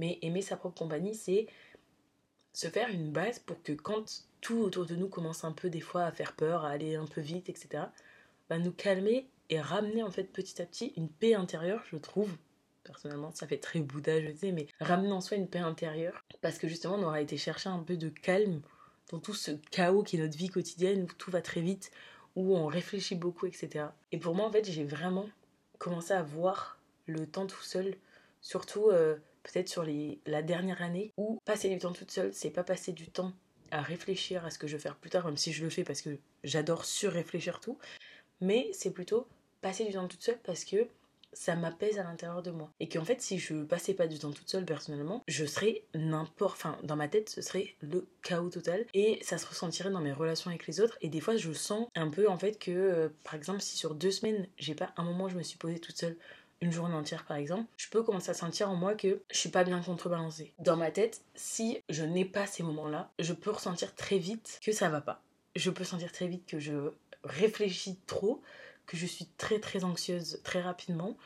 mais 0.00 0.18
aimer 0.22 0.42
sa 0.42 0.56
propre 0.56 0.78
compagnie 0.78 1.14
c'est 1.14 1.46
se 2.52 2.66
faire 2.66 2.88
une 2.88 3.12
base 3.12 3.38
pour 3.38 3.62
que 3.62 3.72
quand 3.72 4.24
tout 4.40 4.58
autour 4.58 4.86
de 4.86 4.96
nous 4.96 5.08
commence 5.08 5.44
un 5.44 5.52
peu 5.52 5.70
des 5.70 5.80
fois 5.80 6.04
à 6.04 6.12
faire 6.12 6.34
peur, 6.34 6.64
à 6.64 6.70
aller 6.70 6.96
un 6.96 7.06
peu 7.06 7.20
vite, 7.20 7.48
etc., 7.48 7.84
bah 8.48 8.58
nous 8.58 8.72
calmer 8.72 9.28
et 9.50 9.60
ramener 9.60 10.02
en 10.02 10.10
fait 10.10 10.24
petit 10.24 10.60
à 10.60 10.66
petit 10.66 10.92
une 10.96 11.08
paix 11.08 11.34
intérieure, 11.34 11.82
je 11.90 11.96
trouve. 11.96 12.36
Personnellement, 12.82 13.30
ça 13.32 13.46
fait 13.46 13.58
très 13.58 13.80
Bouddha, 13.80 14.20
je 14.20 14.34
sais, 14.34 14.52
mais 14.52 14.66
ramener 14.80 15.12
en 15.12 15.20
soi 15.20 15.36
une 15.36 15.48
paix 15.48 15.58
intérieure 15.58 16.24
parce 16.40 16.58
que 16.58 16.66
justement, 16.66 16.94
on 16.94 17.02
aura 17.02 17.20
été 17.20 17.36
chercher 17.36 17.68
un 17.68 17.80
peu 17.80 17.96
de 17.96 18.08
calme 18.08 18.62
dans 19.12 19.18
tout 19.18 19.34
ce 19.34 19.52
chaos 19.70 20.02
qui 20.02 20.16
est 20.16 20.20
notre 20.20 20.36
vie 20.36 20.48
quotidienne 20.48 21.02
où 21.02 21.06
tout 21.06 21.30
va 21.30 21.42
très 21.42 21.60
vite, 21.60 21.90
où 22.36 22.56
on 22.56 22.66
réfléchit 22.66 23.16
beaucoup, 23.16 23.46
etc. 23.46 23.86
Et 24.12 24.18
pour 24.18 24.34
moi, 24.34 24.46
en 24.46 24.50
fait, 24.50 24.64
j'ai 24.64 24.84
vraiment 24.84 25.28
commencé 25.78 26.12
à 26.12 26.22
voir 26.22 26.80
le 27.06 27.26
temps 27.26 27.46
tout 27.46 27.62
seul, 27.62 27.96
surtout 28.40 28.88
euh, 28.88 29.16
peut-être 29.42 29.68
sur 29.68 29.82
les, 29.82 30.20
la 30.26 30.42
dernière 30.42 30.82
année, 30.82 31.12
où 31.16 31.40
passer 31.44 31.68
du 31.68 31.78
temps 31.78 31.92
toute 31.92 32.10
seule, 32.10 32.32
c'est 32.32 32.50
pas 32.50 32.64
passer 32.64 32.92
du 32.92 33.08
temps 33.08 33.32
à 33.70 33.82
réfléchir 33.82 34.44
à 34.44 34.50
ce 34.50 34.58
que 34.58 34.66
je 34.66 34.76
vais 34.76 34.82
faire 34.82 34.96
plus 34.96 35.10
tard, 35.10 35.24
même 35.26 35.36
si 35.36 35.52
je 35.52 35.62
le 35.62 35.70
fais 35.70 35.84
parce 35.84 36.02
que 36.02 36.18
j'adore 36.44 36.84
sur-réfléchir 36.84 37.60
tout, 37.60 37.78
mais 38.40 38.70
c'est 38.72 38.90
plutôt 38.90 39.26
passer 39.60 39.84
du 39.84 39.92
temps 39.92 40.08
toute 40.08 40.22
seule 40.22 40.38
parce 40.42 40.64
que 40.64 40.88
ça 41.32 41.54
m'apaise 41.54 41.98
à 41.98 42.02
l'intérieur 42.02 42.42
de 42.42 42.50
moi. 42.50 42.72
Et 42.80 42.88
qu'en 42.88 43.04
fait, 43.04 43.20
si 43.20 43.38
je 43.38 43.62
passais 43.62 43.94
pas 43.94 44.06
du 44.06 44.18
temps 44.18 44.32
toute 44.32 44.48
seule 44.48 44.64
personnellement, 44.64 45.22
je 45.28 45.44
serais 45.44 45.84
n'importe. 45.94 46.56
Enfin, 46.56 46.76
dans 46.82 46.96
ma 46.96 47.08
tête, 47.08 47.28
ce 47.28 47.40
serait 47.40 47.74
le 47.80 48.08
chaos 48.22 48.50
total. 48.50 48.84
Et 48.94 49.18
ça 49.22 49.38
se 49.38 49.46
ressentirait 49.46 49.90
dans 49.90 50.00
mes 50.00 50.12
relations 50.12 50.50
avec 50.50 50.66
les 50.66 50.80
autres. 50.80 50.98
Et 51.02 51.08
des 51.08 51.20
fois, 51.20 51.36
je 51.36 51.52
sens 51.52 51.88
un 51.94 52.08
peu 52.08 52.28
en 52.28 52.36
fait 52.36 52.58
que, 52.58 52.70
euh, 52.70 53.08
par 53.22 53.34
exemple, 53.34 53.60
si 53.60 53.76
sur 53.76 53.94
deux 53.94 54.10
semaines, 54.10 54.46
j'ai 54.58 54.74
pas 54.74 54.92
un 54.96 55.04
moment 55.04 55.24
où 55.24 55.28
je 55.28 55.36
me 55.36 55.42
suis 55.42 55.58
posée 55.58 55.78
toute 55.78 55.96
seule 55.96 56.16
une 56.60 56.72
journée 56.72 56.94
entière 56.94 57.24
par 57.24 57.36
exemple, 57.36 57.68
je 57.76 57.88
peux 57.88 58.02
commencer 58.02 58.30
à 58.30 58.34
sentir 58.34 58.70
en 58.70 58.76
moi 58.76 58.94
que 58.94 59.22
je 59.30 59.38
suis 59.38 59.48
pas 59.48 59.64
bien 59.64 59.80
contrebalancée. 59.80 60.52
Dans 60.58 60.76
ma 60.76 60.90
tête, 60.90 61.22
si 61.34 61.78
je 61.88 62.04
n'ai 62.04 62.24
pas 62.24 62.46
ces 62.46 62.62
moments-là, 62.62 63.10
je 63.18 63.32
peux 63.32 63.50
ressentir 63.50 63.94
très 63.94 64.18
vite 64.18 64.60
que 64.62 64.72
ça 64.72 64.88
va 64.88 65.00
pas. 65.00 65.22
Je 65.56 65.70
peux 65.70 65.84
sentir 65.84 66.12
très 66.12 66.26
vite 66.26 66.46
que 66.46 66.58
je 66.58 66.92
réfléchis 67.24 67.98
trop, 68.06 68.42
que 68.86 68.96
je 68.96 69.06
suis 69.06 69.26
très 69.38 69.58
très 69.58 69.84
anxieuse 69.84 70.40
très 70.44 70.60
rapidement 70.60 71.16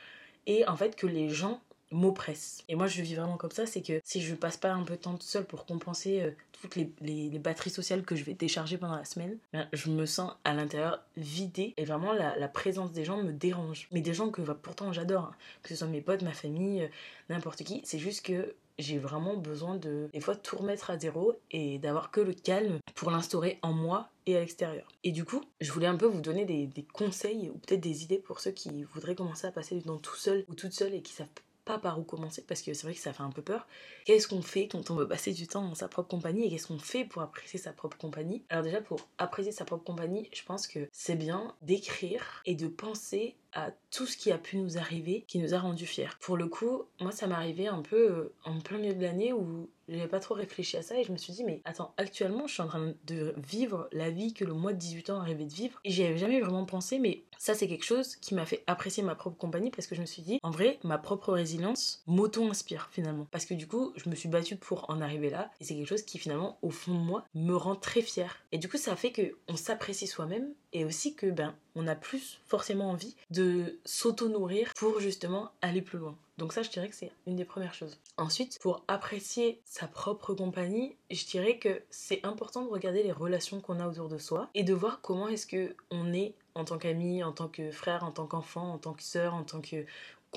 et 0.45 0.67
en 0.67 0.75
fait 0.75 0.95
que 0.95 1.07
les 1.07 1.29
gens 1.29 1.61
m'oppressent. 1.91 2.63
Et 2.67 2.75
moi 2.75 2.87
je 2.87 3.01
vis 3.01 3.15
vraiment 3.15 3.37
comme 3.37 3.51
ça, 3.51 3.65
c'est 3.65 3.81
que 3.81 4.01
si 4.03 4.21
je 4.21 4.35
passe 4.35 4.57
pas 4.57 4.71
un 4.71 4.83
peu 4.83 4.95
de 4.95 5.01
temps 5.01 5.13
toute 5.13 5.23
seule 5.23 5.45
pour 5.45 5.65
compenser 5.65 6.21
euh, 6.21 6.31
toutes 6.61 6.75
les, 6.75 6.91
les, 7.01 7.39
batteries 7.39 7.69
sociales 7.69 8.03
que 8.03 8.15
je 8.15 8.23
vais 8.23 8.33
décharger 8.33 8.77
pendant 8.77 8.95
la 8.95 9.05
semaine, 9.05 9.37
ben, 9.53 9.67
je 9.73 9.89
me 9.89 10.05
sens 10.05 10.33
à 10.43 10.53
l'intérieur 10.53 11.03
vidée 11.17 11.73
et 11.77 11.85
vraiment 11.85 12.13
la, 12.13 12.37
la, 12.37 12.47
présence 12.47 12.91
des 12.91 13.03
gens 13.03 13.21
me 13.21 13.31
dérange. 13.31 13.87
Mais 13.91 14.01
des 14.01 14.13
gens 14.13 14.29
que 14.29 14.41
bah, 14.41 14.57
pourtant 14.59 14.91
j'adore, 14.93 15.25
hein. 15.25 15.35
que 15.61 15.69
ce 15.69 15.75
soit 15.75 15.87
mes 15.87 16.01
potes, 16.01 16.23
ma 16.23 16.33
famille, 16.33 16.83
euh, 16.83 16.87
n'importe 17.29 17.63
qui, 17.63 17.81
c'est 17.83 17.99
juste 17.99 18.25
que 18.25 18.55
j'ai 18.77 18.97
vraiment 18.97 19.37
besoin 19.37 19.75
de 19.75 20.09
des 20.11 20.19
fois 20.19 20.35
tout 20.35 20.57
remettre 20.57 20.89
à 20.89 20.99
zéro 20.99 21.39
et 21.51 21.79
d'avoir 21.79 22.11
que 22.11 22.19
le 22.19 22.33
calme 22.33 22.79
pour 22.93 23.11
l'instaurer 23.11 23.59
en 23.61 23.71
moi 23.71 24.09
et 24.25 24.35
à 24.35 24.39
l'extérieur. 24.39 24.87
Et 25.03 25.11
du 25.11 25.23
coup, 25.23 25.41
je 25.61 25.71
voulais 25.71 25.87
un 25.87 25.95
peu 25.95 26.07
vous 26.07 26.21
donner 26.21 26.45
des, 26.45 26.67
des 26.67 26.83
conseils 26.83 27.49
ou 27.49 27.57
peut-être 27.57 27.81
des 27.81 28.03
idées 28.03 28.17
pour 28.17 28.39
ceux 28.39 28.51
qui 28.51 28.83
voudraient 28.83 29.15
commencer 29.15 29.47
à 29.47 29.51
passer 29.51 29.75
du 29.75 29.83
temps 29.83 29.97
tout 29.97 30.15
seul 30.15 30.45
ou 30.49 30.55
toute 30.55 30.73
seule 30.73 30.93
et 30.93 31.01
qui 31.01 31.13
savent 31.13 31.27
pas 31.65 31.79
par 31.79 31.99
où 31.99 32.03
commencer 32.03 32.43
parce 32.47 32.61
que 32.61 32.73
c'est 32.73 32.83
vrai 32.83 32.93
que 32.93 33.01
ça 33.01 33.11
fait 33.11 33.23
un 33.23 33.31
peu 33.31 33.41
peur. 33.41 33.67
Qu'est-ce 34.05 34.27
qu'on 34.27 34.41
fait 34.41 34.67
quand 34.67 34.91
on 34.91 34.95
veut 34.95 35.07
passer 35.07 35.33
du 35.33 35.47
temps 35.47 35.67
dans 35.67 35.75
sa 35.75 35.87
propre 35.87 36.09
compagnie 36.09 36.45
et 36.45 36.49
qu'est-ce 36.49 36.67
qu'on 36.67 36.79
fait 36.79 37.05
pour 37.05 37.21
apprécier 37.23 37.59
sa 37.59 37.73
propre 37.73 37.97
compagnie? 37.97 38.45
Alors 38.49 38.63
déjà 38.63 38.81
pour 38.81 39.09
apprécier 39.17 39.51
sa 39.51 39.65
propre 39.65 39.83
compagnie, 39.83 40.29
je 40.31 40.43
pense 40.43 40.67
que 40.67 40.87
c'est 40.91 41.15
bien 41.15 41.55
d'écrire 41.61 42.41
et 42.45 42.55
de 42.55 42.67
penser 42.67 43.35
à 43.55 43.71
tout 43.89 44.05
ce 44.05 44.17
qui 44.17 44.31
a 44.31 44.37
pu 44.37 44.57
nous 44.57 44.77
arriver, 44.77 45.23
qui 45.27 45.39
nous 45.39 45.53
a 45.53 45.59
rendu 45.59 45.85
fiers. 45.85 46.09
Pour 46.19 46.37
le 46.37 46.47
coup, 46.47 46.83
moi 46.99 47.11
ça 47.11 47.25
m'est 47.27 47.33
arrivé 47.33 47.67
un 47.67 47.81
peu 47.81 48.09
euh, 48.11 48.33
en 48.43 48.59
plein 48.59 48.77
milieu 48.77 48.93
de 48.93 49.01
l'année 49.01 49.33
où 49.33 49.69
j'avais 49.87 50.07
pas 50.07 50.19
trop 50.19 50.33
réfléchi 50.33 50.77
à 50.77 50.81
ça 50.81 50.99
et 50.99 51.03
je 51.03 51.11
me 51.11 51.17
suis 51.17 51.33
dit 51.33 51.43
mais 51.43 51.61
attends 51.63 51.93
actuellement 51.97 52.47
je 52.47 52.53
suis 52.53 52.61
en 52.63 52.67
train 52.67 52.93
de 53.05 53.33
vivre 53.37 53.87
la 53.91 54.09
vie 54.09 54.33
que 54.33 54.43
le 54.43 54.53
mois 54.53 54.73
de 54.73 54.79
18 54.79 55.09
ans 55.11 55.19
rêvait 55.19 55.45
de 55.45 55.53
vivre. 55.53 55.79
Et 55.83 55.91
j'y 55.91 56.03
avais 56.03 56.17
jamais 56.17 56.41
vraiment 56.41 56.65
pensé 56.65 56.99
mais 56.99 57.23
ça 57.37 57.53
c'est 57.53 57.67
quelque 57.67 57.85
chose 57.85 58.15
qui 58.15 58.33
m'a 58.35 58.45
fait 58.45 58.63
apprécier 58.67 59.03
ma 59.03 59.15
propre 59.15 59.37
compagnie 59.37 59.71
parce 59.71 59.87
que 59.87 59.95
je 59.95 60.01
me 60.01 60.05
suis 60.05 60.21
dit 60.21 60.39
en 60.43 60.51
vrai 60.51 60.79
ma 60.83 60.97
propre 60.97 61.31
résilience 61.33 62.03
m'auto-inspire 62.07 62.89
finalement. 62.91 63.27
Parce 63.31 63.45
que 63.45 63.53
du 63.53 63.67
coup 63.67 63.93
je 63.95 64.09
me 64.09 64.15
suis 64.15 64.29
battue 64.29 64.57
pour 64.57 64.89
en 64.89 65.01
arriver 65.01 65.29
là 65.29 65.51
et 65.61 65.63
c'est 65.63 65.75
quelque 65.75 65.87
chose 65.87 66.03
qui 66.03 66.17
finalement 66.17 66.57
au 66.61 66.69
fond 66.71 66.93
de 66.93 66.99
moi 66.99 67.25
me 67.33 67.55
rend 67.55 67.75
très 67.75 68.01
fière. 68.01 68.43
Et 68.51 68.57
du 68.57 68.67
coup 68.67 68.77
ça 68.77 68.95
fait 68.95 69.11
que 69.11 69.37
on 69.47 69.55
s'apprécie 69.55 70.07
soi-même 70.07 70.53
et 70.73 70.83
aussi 70.83 71.15
que 71.15 71.27
ben 71.27 71.55
on 71.75 71.87
a 71.87 71.95
plus 71.95 72.39
forcément 72.45 72.89
envie 72.89 73.15
de 73.29 73.44
s'auto-nourrir 73.85 74.73
pour 74.75 74.99
justement 74.99 75.51
aller 75.61 75.81
plus 75.81 75.97
loin. 75.97 76.15
Donc 76.37 76.51
ça, 76.51 76.63
je 76.63 76.69
dirais 76.69 76.89
que 76.89 76.95
c'est 76.95 77.11
une 77.27 77.37
des 77.37 77.45
premières 77.45 77.73
choses. 77.73 77.97
Ensuite, 78.17 78.59
pour 78.61 78.83
apprécier 78.87 79.61
sa 79.63 79.87
propre 79.87 80.33
compagnie, 80.33 80.95
je 81.09 81.25
dirais 81.25 81.57
que 81.57 81.81
c'est 81.89 82.25
important 82.25 82.63
de 82.63 82.69
regarder 82.69 83.03
les 83.03 83.13
relations 83.13 83.61
qu'on 83.61 83.79
a 83.79 83.87
autour 83.87 84.09
de 84.09 84.17
soi 84.17 84.49
et 84.53 84.63
de 84.63 84.73
voir 84.73 84.99
comment 85.01 85.29
est-ce 85.29 85.47
que 85.47 85.75
on 85.91 86.13
est 86.13 86.33
en 86.53 86.65
tant 86.65 86.77
qu'ami, 86.77 87.23
en 87.23 87.31
tant 87.31 87.47
que 87.47 87.71
frère, 87.71 88.03
en 88.03 88.11
tant 88.11 88.27
qu'enfant, 88.27 88.73
en 88.73 88.77
tant 88.77 88.93
que 88.93 89.03
sœur, 89.03 89.33
en 89.33 89.43
tant 89.43 89.61
que 89.61 89.85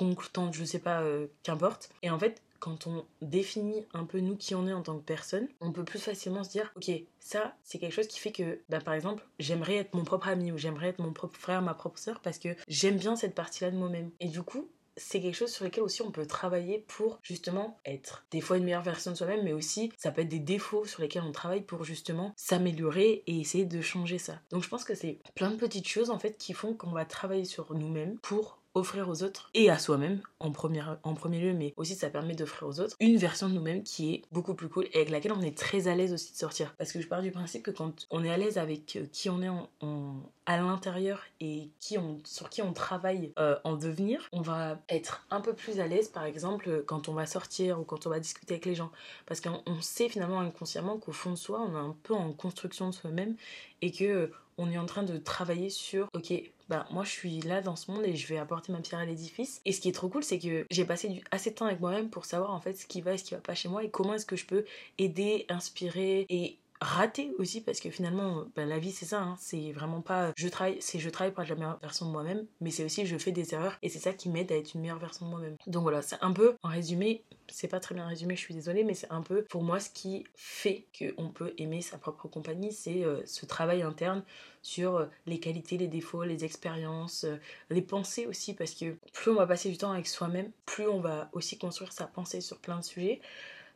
oncle, 0.00 0.28
tante, 0.32 0.54
je 0.54 0.64
sais 0.64 0.78
pas, 0.78 1.02
euh, 1.02 1.26
qu'importe. 1.42 1.90
Et 2.02 2.10
en 2.10 2.18
fait, 2.18 2.40
quand 2.58 2.86
on 2.86 3.04
définit 3.22 3.86
un 3.94 4.04
peu 4.04 4.20
nous 4.20 4.36
qui 4.36 4.54
on 4.54 4.66
est 4.66 4.72
en 4.72 4.82
tant 4.82 4.98
que 4.98 5.04
personne, 5.04 5.48
on 5.60 5.72
peut 5.72 5.84
plus 5.84 5.98
facilement 5.98 6.44
se 6.44 6.50
dire, 6.50 6.72
ok, 6.76 6.90
ça, 7.20 7.54
c'est 7.62 7.78
quelque 7.78 7.94
chose 7.94 8.08
qui 8.08 8.18
fait 8.18 8.32
que, 8.32 8.60
bah, 8.68 8.80
par 8.80 8.94
exemple, 8.94 9.26
j'aimerais 9.38 9.76
être 9.76 9.94
mon 9.94 10.04
propre 10.04 10.28
ami 10.28 10.52
ou 10.52 10.58
j'aimerais 10.58 10.88
être 10.88 10.98
mon 10.98 11.12
propre 11.12 11.38
frère, 11.38 11.62
ma 11.62 11.74
propre 11.74 11.98
sœur, 11.98 12.20
parce 12.20 12.38
que 12.38 12.50
j'aime 12.68 12.96
bien 12.96 13.16
cette 13.16 13.34
partie-là 13.34 13.70
de 13.70 13.76
moi-même. 13.76 14.10
Et 14.20 14.28
du 14.28 14.42
coup, 14.42 14.68
c'est 14.98 15.20
quelque 15.20 15.36
chose 15.36 15.52
sur 15.52 15.64
lequel 15.64 15.84
aussi 15.84 16.02
on 16.02 16.10
peut 16.10 16.26
travailler 16.26 16.84
pour 16.88 17.18
justement 17.22 17.78
être 17.86 18.26
des 18.30 18.40
fois 18.40 18.58
une 18.58 18.64
meilleure 18.64 18.82
version 18.82 19.12
de 19.12 19.16
soi-même, 19.16 19.44
mais 19.44 19.52
aussi 19.52 19.92
ça 19.96 20.10
peut 20.10 20.22
être 20.22 20.28
des 20.28 20.38
défauts 20.40 20.84
sur 20.84 21.02
lesquels 21.02 21.22
on 21.22 21.32
travaille 21.32 21.62
pour 21.62 21.84
justement 21.84 22.32
s'améliorer 22.36 23.22
et 23.26 23.40
essayer 23.40 23.64
de 23.64 23.80
changer 23.80 24.18
ça. 24.18 24.40
Donc 24.50 24.64
je 24.64 24.68
pense 24.68 24.84
que 24.84 24.94
c'est 24.94 25.20
plein 25.34 25.50
de 25.50 25.56
petites 25.56 25.88
choses 25.88 26.10
en 26.10 26.18
fait 26.18 26.36
qui 26.36 26.52
font 26.52 26.74
qu'on 26.74 26.90
va 26.90 27.04
travailler 27.04 27.44
sur 27.44 27.72
nous-mêmes 27.74 28.18
pour 28.18 28.58
offrir 28.78 29.08
aux 29.08 29.22
autres 29.22 29.50
et 29.54 29.70
à 29.70 29.78
soi-même 29.78 30.20
en, 30.40 30.48
en 30.48 31.14
premier 31.14 31.40
lieu, 31.40 31.52
mais 31.52 31.74
aussi 31.76 31.94
ça 31.94 32.10
permet 32.10 32.34
d'offrir 32.34 32.68
aux 32.68 32.80
autres 32.80 32.96
une 33.00 33.16
version 33.16 33.48
de 33.48 33.54
nous-mêmes 33.54 33.82
qui 33.82 34.14
est 34.14 34.22
beaucoup 34.32 34.54
plus 34.54 34.68
cool 34.68 34.86
et 34.92 34.96
avec 34.96 35.10
laquelle 35.10 35.32
on 35.32 35.42
est 35.42 35.56
très 35.56 35.88
à 35.88 35.94
l'aise 35.94 36.12
aussi 36.12 36.32
de 36.32 36.38
sortir. 36.38 36.74
Parce 36.78 36.92
que 36.92 37.00
je 37.00 37.08
pars 37.08 37.22
du 37.22 37.30
principe 37.30 37.62
que 37.62 37.70
quand 37.70 38.06
on 38.10 38.24
est 38.24 38.30
à 38.30 38.36
l'aise 38.36 38.58
avec 38.58 38.96
euh, 38.96 39.06
qui 39.12 39.30
on 39.30 39.42
est 39.42 39.48
à 40.46 40.56
l'intérieur 40.56 41.22
et 41.40 41.70
qui 41.80 41.98
on, 41.98 42.18
sur 42.24 42.48
qui 42.48 42.62
on 42.62 42.72
travaille 42.72 43.32
euh, 43.38 43.56
en 43.64 43.76
devenir, 43.76 44.28
on 44.32 44.40
va 44.40 44.80
être 44.88 45.26
un 45.30 45.40
peu 45.40 45.52
plus 45.52 45.80
à 45.80 45.86
l'aise 45.86 46.08
par 46.08 46.24
exemple 46.24 46.84
quand 46.86 47.08
on 47.08 47.14
va 47.14 47.26
sortir 47.26 47.80
ou 47.80 47.84
quand 47.84 48.06
on 48.06 48.10
va 48.10 48.20
discuter 48.20 48.54
avec 48.54 48.66
les 48.66 48.74
gens. 48.74 48.90
Parce 49.26 49.40
qu'on 49.40 49.80
sait 49.80 50.08
finalement 50.08 50.40
inconsciemment 50.40 50.98
qu'au 50.98 51.12
fond 51.12 51.30
de 51.30 51.36
soi, 51.36 51.60
on 51.68 51.74
est 51.74 51.88
un 51.88 51.96
peu 52.02 52.14
en 52.14 52.32
construction 52.32 52.88
de 52.88 52.94
soi-même 52.94 53.36
et 53.82 53.92
que 53.92 54.30
on 54.58 54.70
est 54.70 54.78
en 54.78 54.86
train 54.86 55.04
de 55.04 55.16
travailler 55.18 55.70
sur 55.70 56.08
ok 56.14 56.32
bah 56.68 56.86
moi 56.90 57.04
je 57.04 57.10
suis 57.10 57.40
là 57.40 57.60
dans 57.62 57.76
ce 57.76 57.90
monde 57.90 58.04
et 58.04 58.16
je 58.16 58.26
vais 58.26 58.38
apporter 58.38 58.72
ma 58.72 58.80
pierre 58.80 59.00
à 59.00 59.04
l'édifice. 59.06 59.60
Et 59.64 59.72
ce 59.72 59.80
qui 59.80 59.88
est 59.88 59.92
trop 59.92 60.08
cool 60.08 60.22
c'est 60.24 60.38
que 60.38 60.66
j'ai 60.70 60.84
passé 60.84 61.22
assez 61.30 61.50
de 61.50 61.54
temps 61.56 61.66
avec 61.66 61.80
moi-même 61.80 62.10
pour 62.10 62.24
savoir 62.24 62.52
en 62.52 62.60
fait 62.60 62.74
ce 62.74 62.86
qui 62.86 63.00
va 63.00 63.14
et 63.14 63.18
ce 63.18 63.24
qui 63.24 63.34
va 63.34 63.40
pas 63.40 63.54
chez 63.54 63.68
moi 63.68 63.84
et 63.84 63.90
comment 63.90 64.14
est-ce 64.14 64.26
que 64.26 64.36
je 64.36 64.46
peux 64.46 64.64
aider 64.98 65.46
inspirer 65.48 66.26
et 66.28 66.58
rater 66.80 67.32
aussi 67.38 67.60
parce 67.60 67.80
que 67.80 67.90
finalement 67.90 68.44
bah, 68.56 68.64
la 68.64 68.78
vie 68.78 68.92
c'est 68.92 69.06
ça 69.06 69.22
hein. 69.22 69.36
c'est 69.38 69.72
vraiment 69.72 70.00
pas 70.00 70.32
je 70.36 70.48
travaille 70.48 70.76
c'est 70.80 70.98
je 70.98 71.10
travaille 71.10 71.32
pour 71.32 71.42
être 71.42 71.48
la 71.50 71.56
meilleure 71.56 71.78
version 71.80 72.06
de 72.06 72.10
moi-même 72.10 72.46
mais 72.60 72.70
c'est 72.70 72.84
aussi 72.84 73.06
je 73.06 73.16
fais 73.18 73.32
des 73.32 73.54
erreurs 73.54 73.78
et 73.82 73.88
c'est 73.88 73.98
ça 73.98 74.12
qui 74.12 74.28
m'aide 74.28 74.52
à 74.52 74.56
être 74.56 74.74
une 74.74 74.82
meilleure 74.82 74.98
version 74.98 75.26
de 75.26 75.30
moi-même 75.30 75.56
donc 75.66 75.82
voilà 75.82 76.02
c'est 76.02 76.18
un 76.20 76.32
peu 76.32 76.56
en 76.62 76.68
résumé 76.68 77.24
c'est 77.50 77.68
pas 77.68 77.80
très 77.80 77.94
bien 77.94 78.06
résumé, 78.06 78.36
je 78.36 78.40
suis 78.40 78.54
désolée, 78.54 78.84
mais 78.84 78.94
c'est 78.94 79.10
un 79.10 79.22
peu 79.22 79.44
pour 79.44 79.62
moi 79.62 79.80
ce 79.80 79.90
qui 79.90 80.24
fait 80.34 80.86
qu'on 80.98 81.28
peut 81.28 81.54
aimer 81.58 81.82
sa 81.82 81.98
propre 81.98 82.28
compagnie, 82.28 82.72
c'est 82.72 83.04
euh, 83.04 83.20
ce 83.26 83.46
travail 83.46 83.82
interne 83.82 84.22
sur 84.62 84.96
euh, 84.96 85.06
les 85.26 85.40
qualités, 85.40 85.78
les 85.78 85.88
défauts, 85.88 86.24
les 86.24 86.44
expériences, 86.44 87.24
euh, 87.24 87.36
les 87.70 87.82
pensées 87.82 88.26
aussi, 88.26 88.54
parce 88.54 88.72
que 88.72 88.96
plus 89.12 89.30
on 89.30 89.36
va 89.36 89.46
passer 89.46 89.70
du 89.70 89.78
temps 89.78 89.92
avec 89.92 90.06
soi-même, 90.06 90.50
plus 90.66 90.88
on 90.88 91.00
va 91.00 91.30
aussi 91.32 91.58
construire 91.58 91.92
sa 91.92 92.06
pensée 92.06 92.40
sur 92.40 92.58
plein 92.58 92.78
de 92.78 92.84
sujets. 92.84 93.20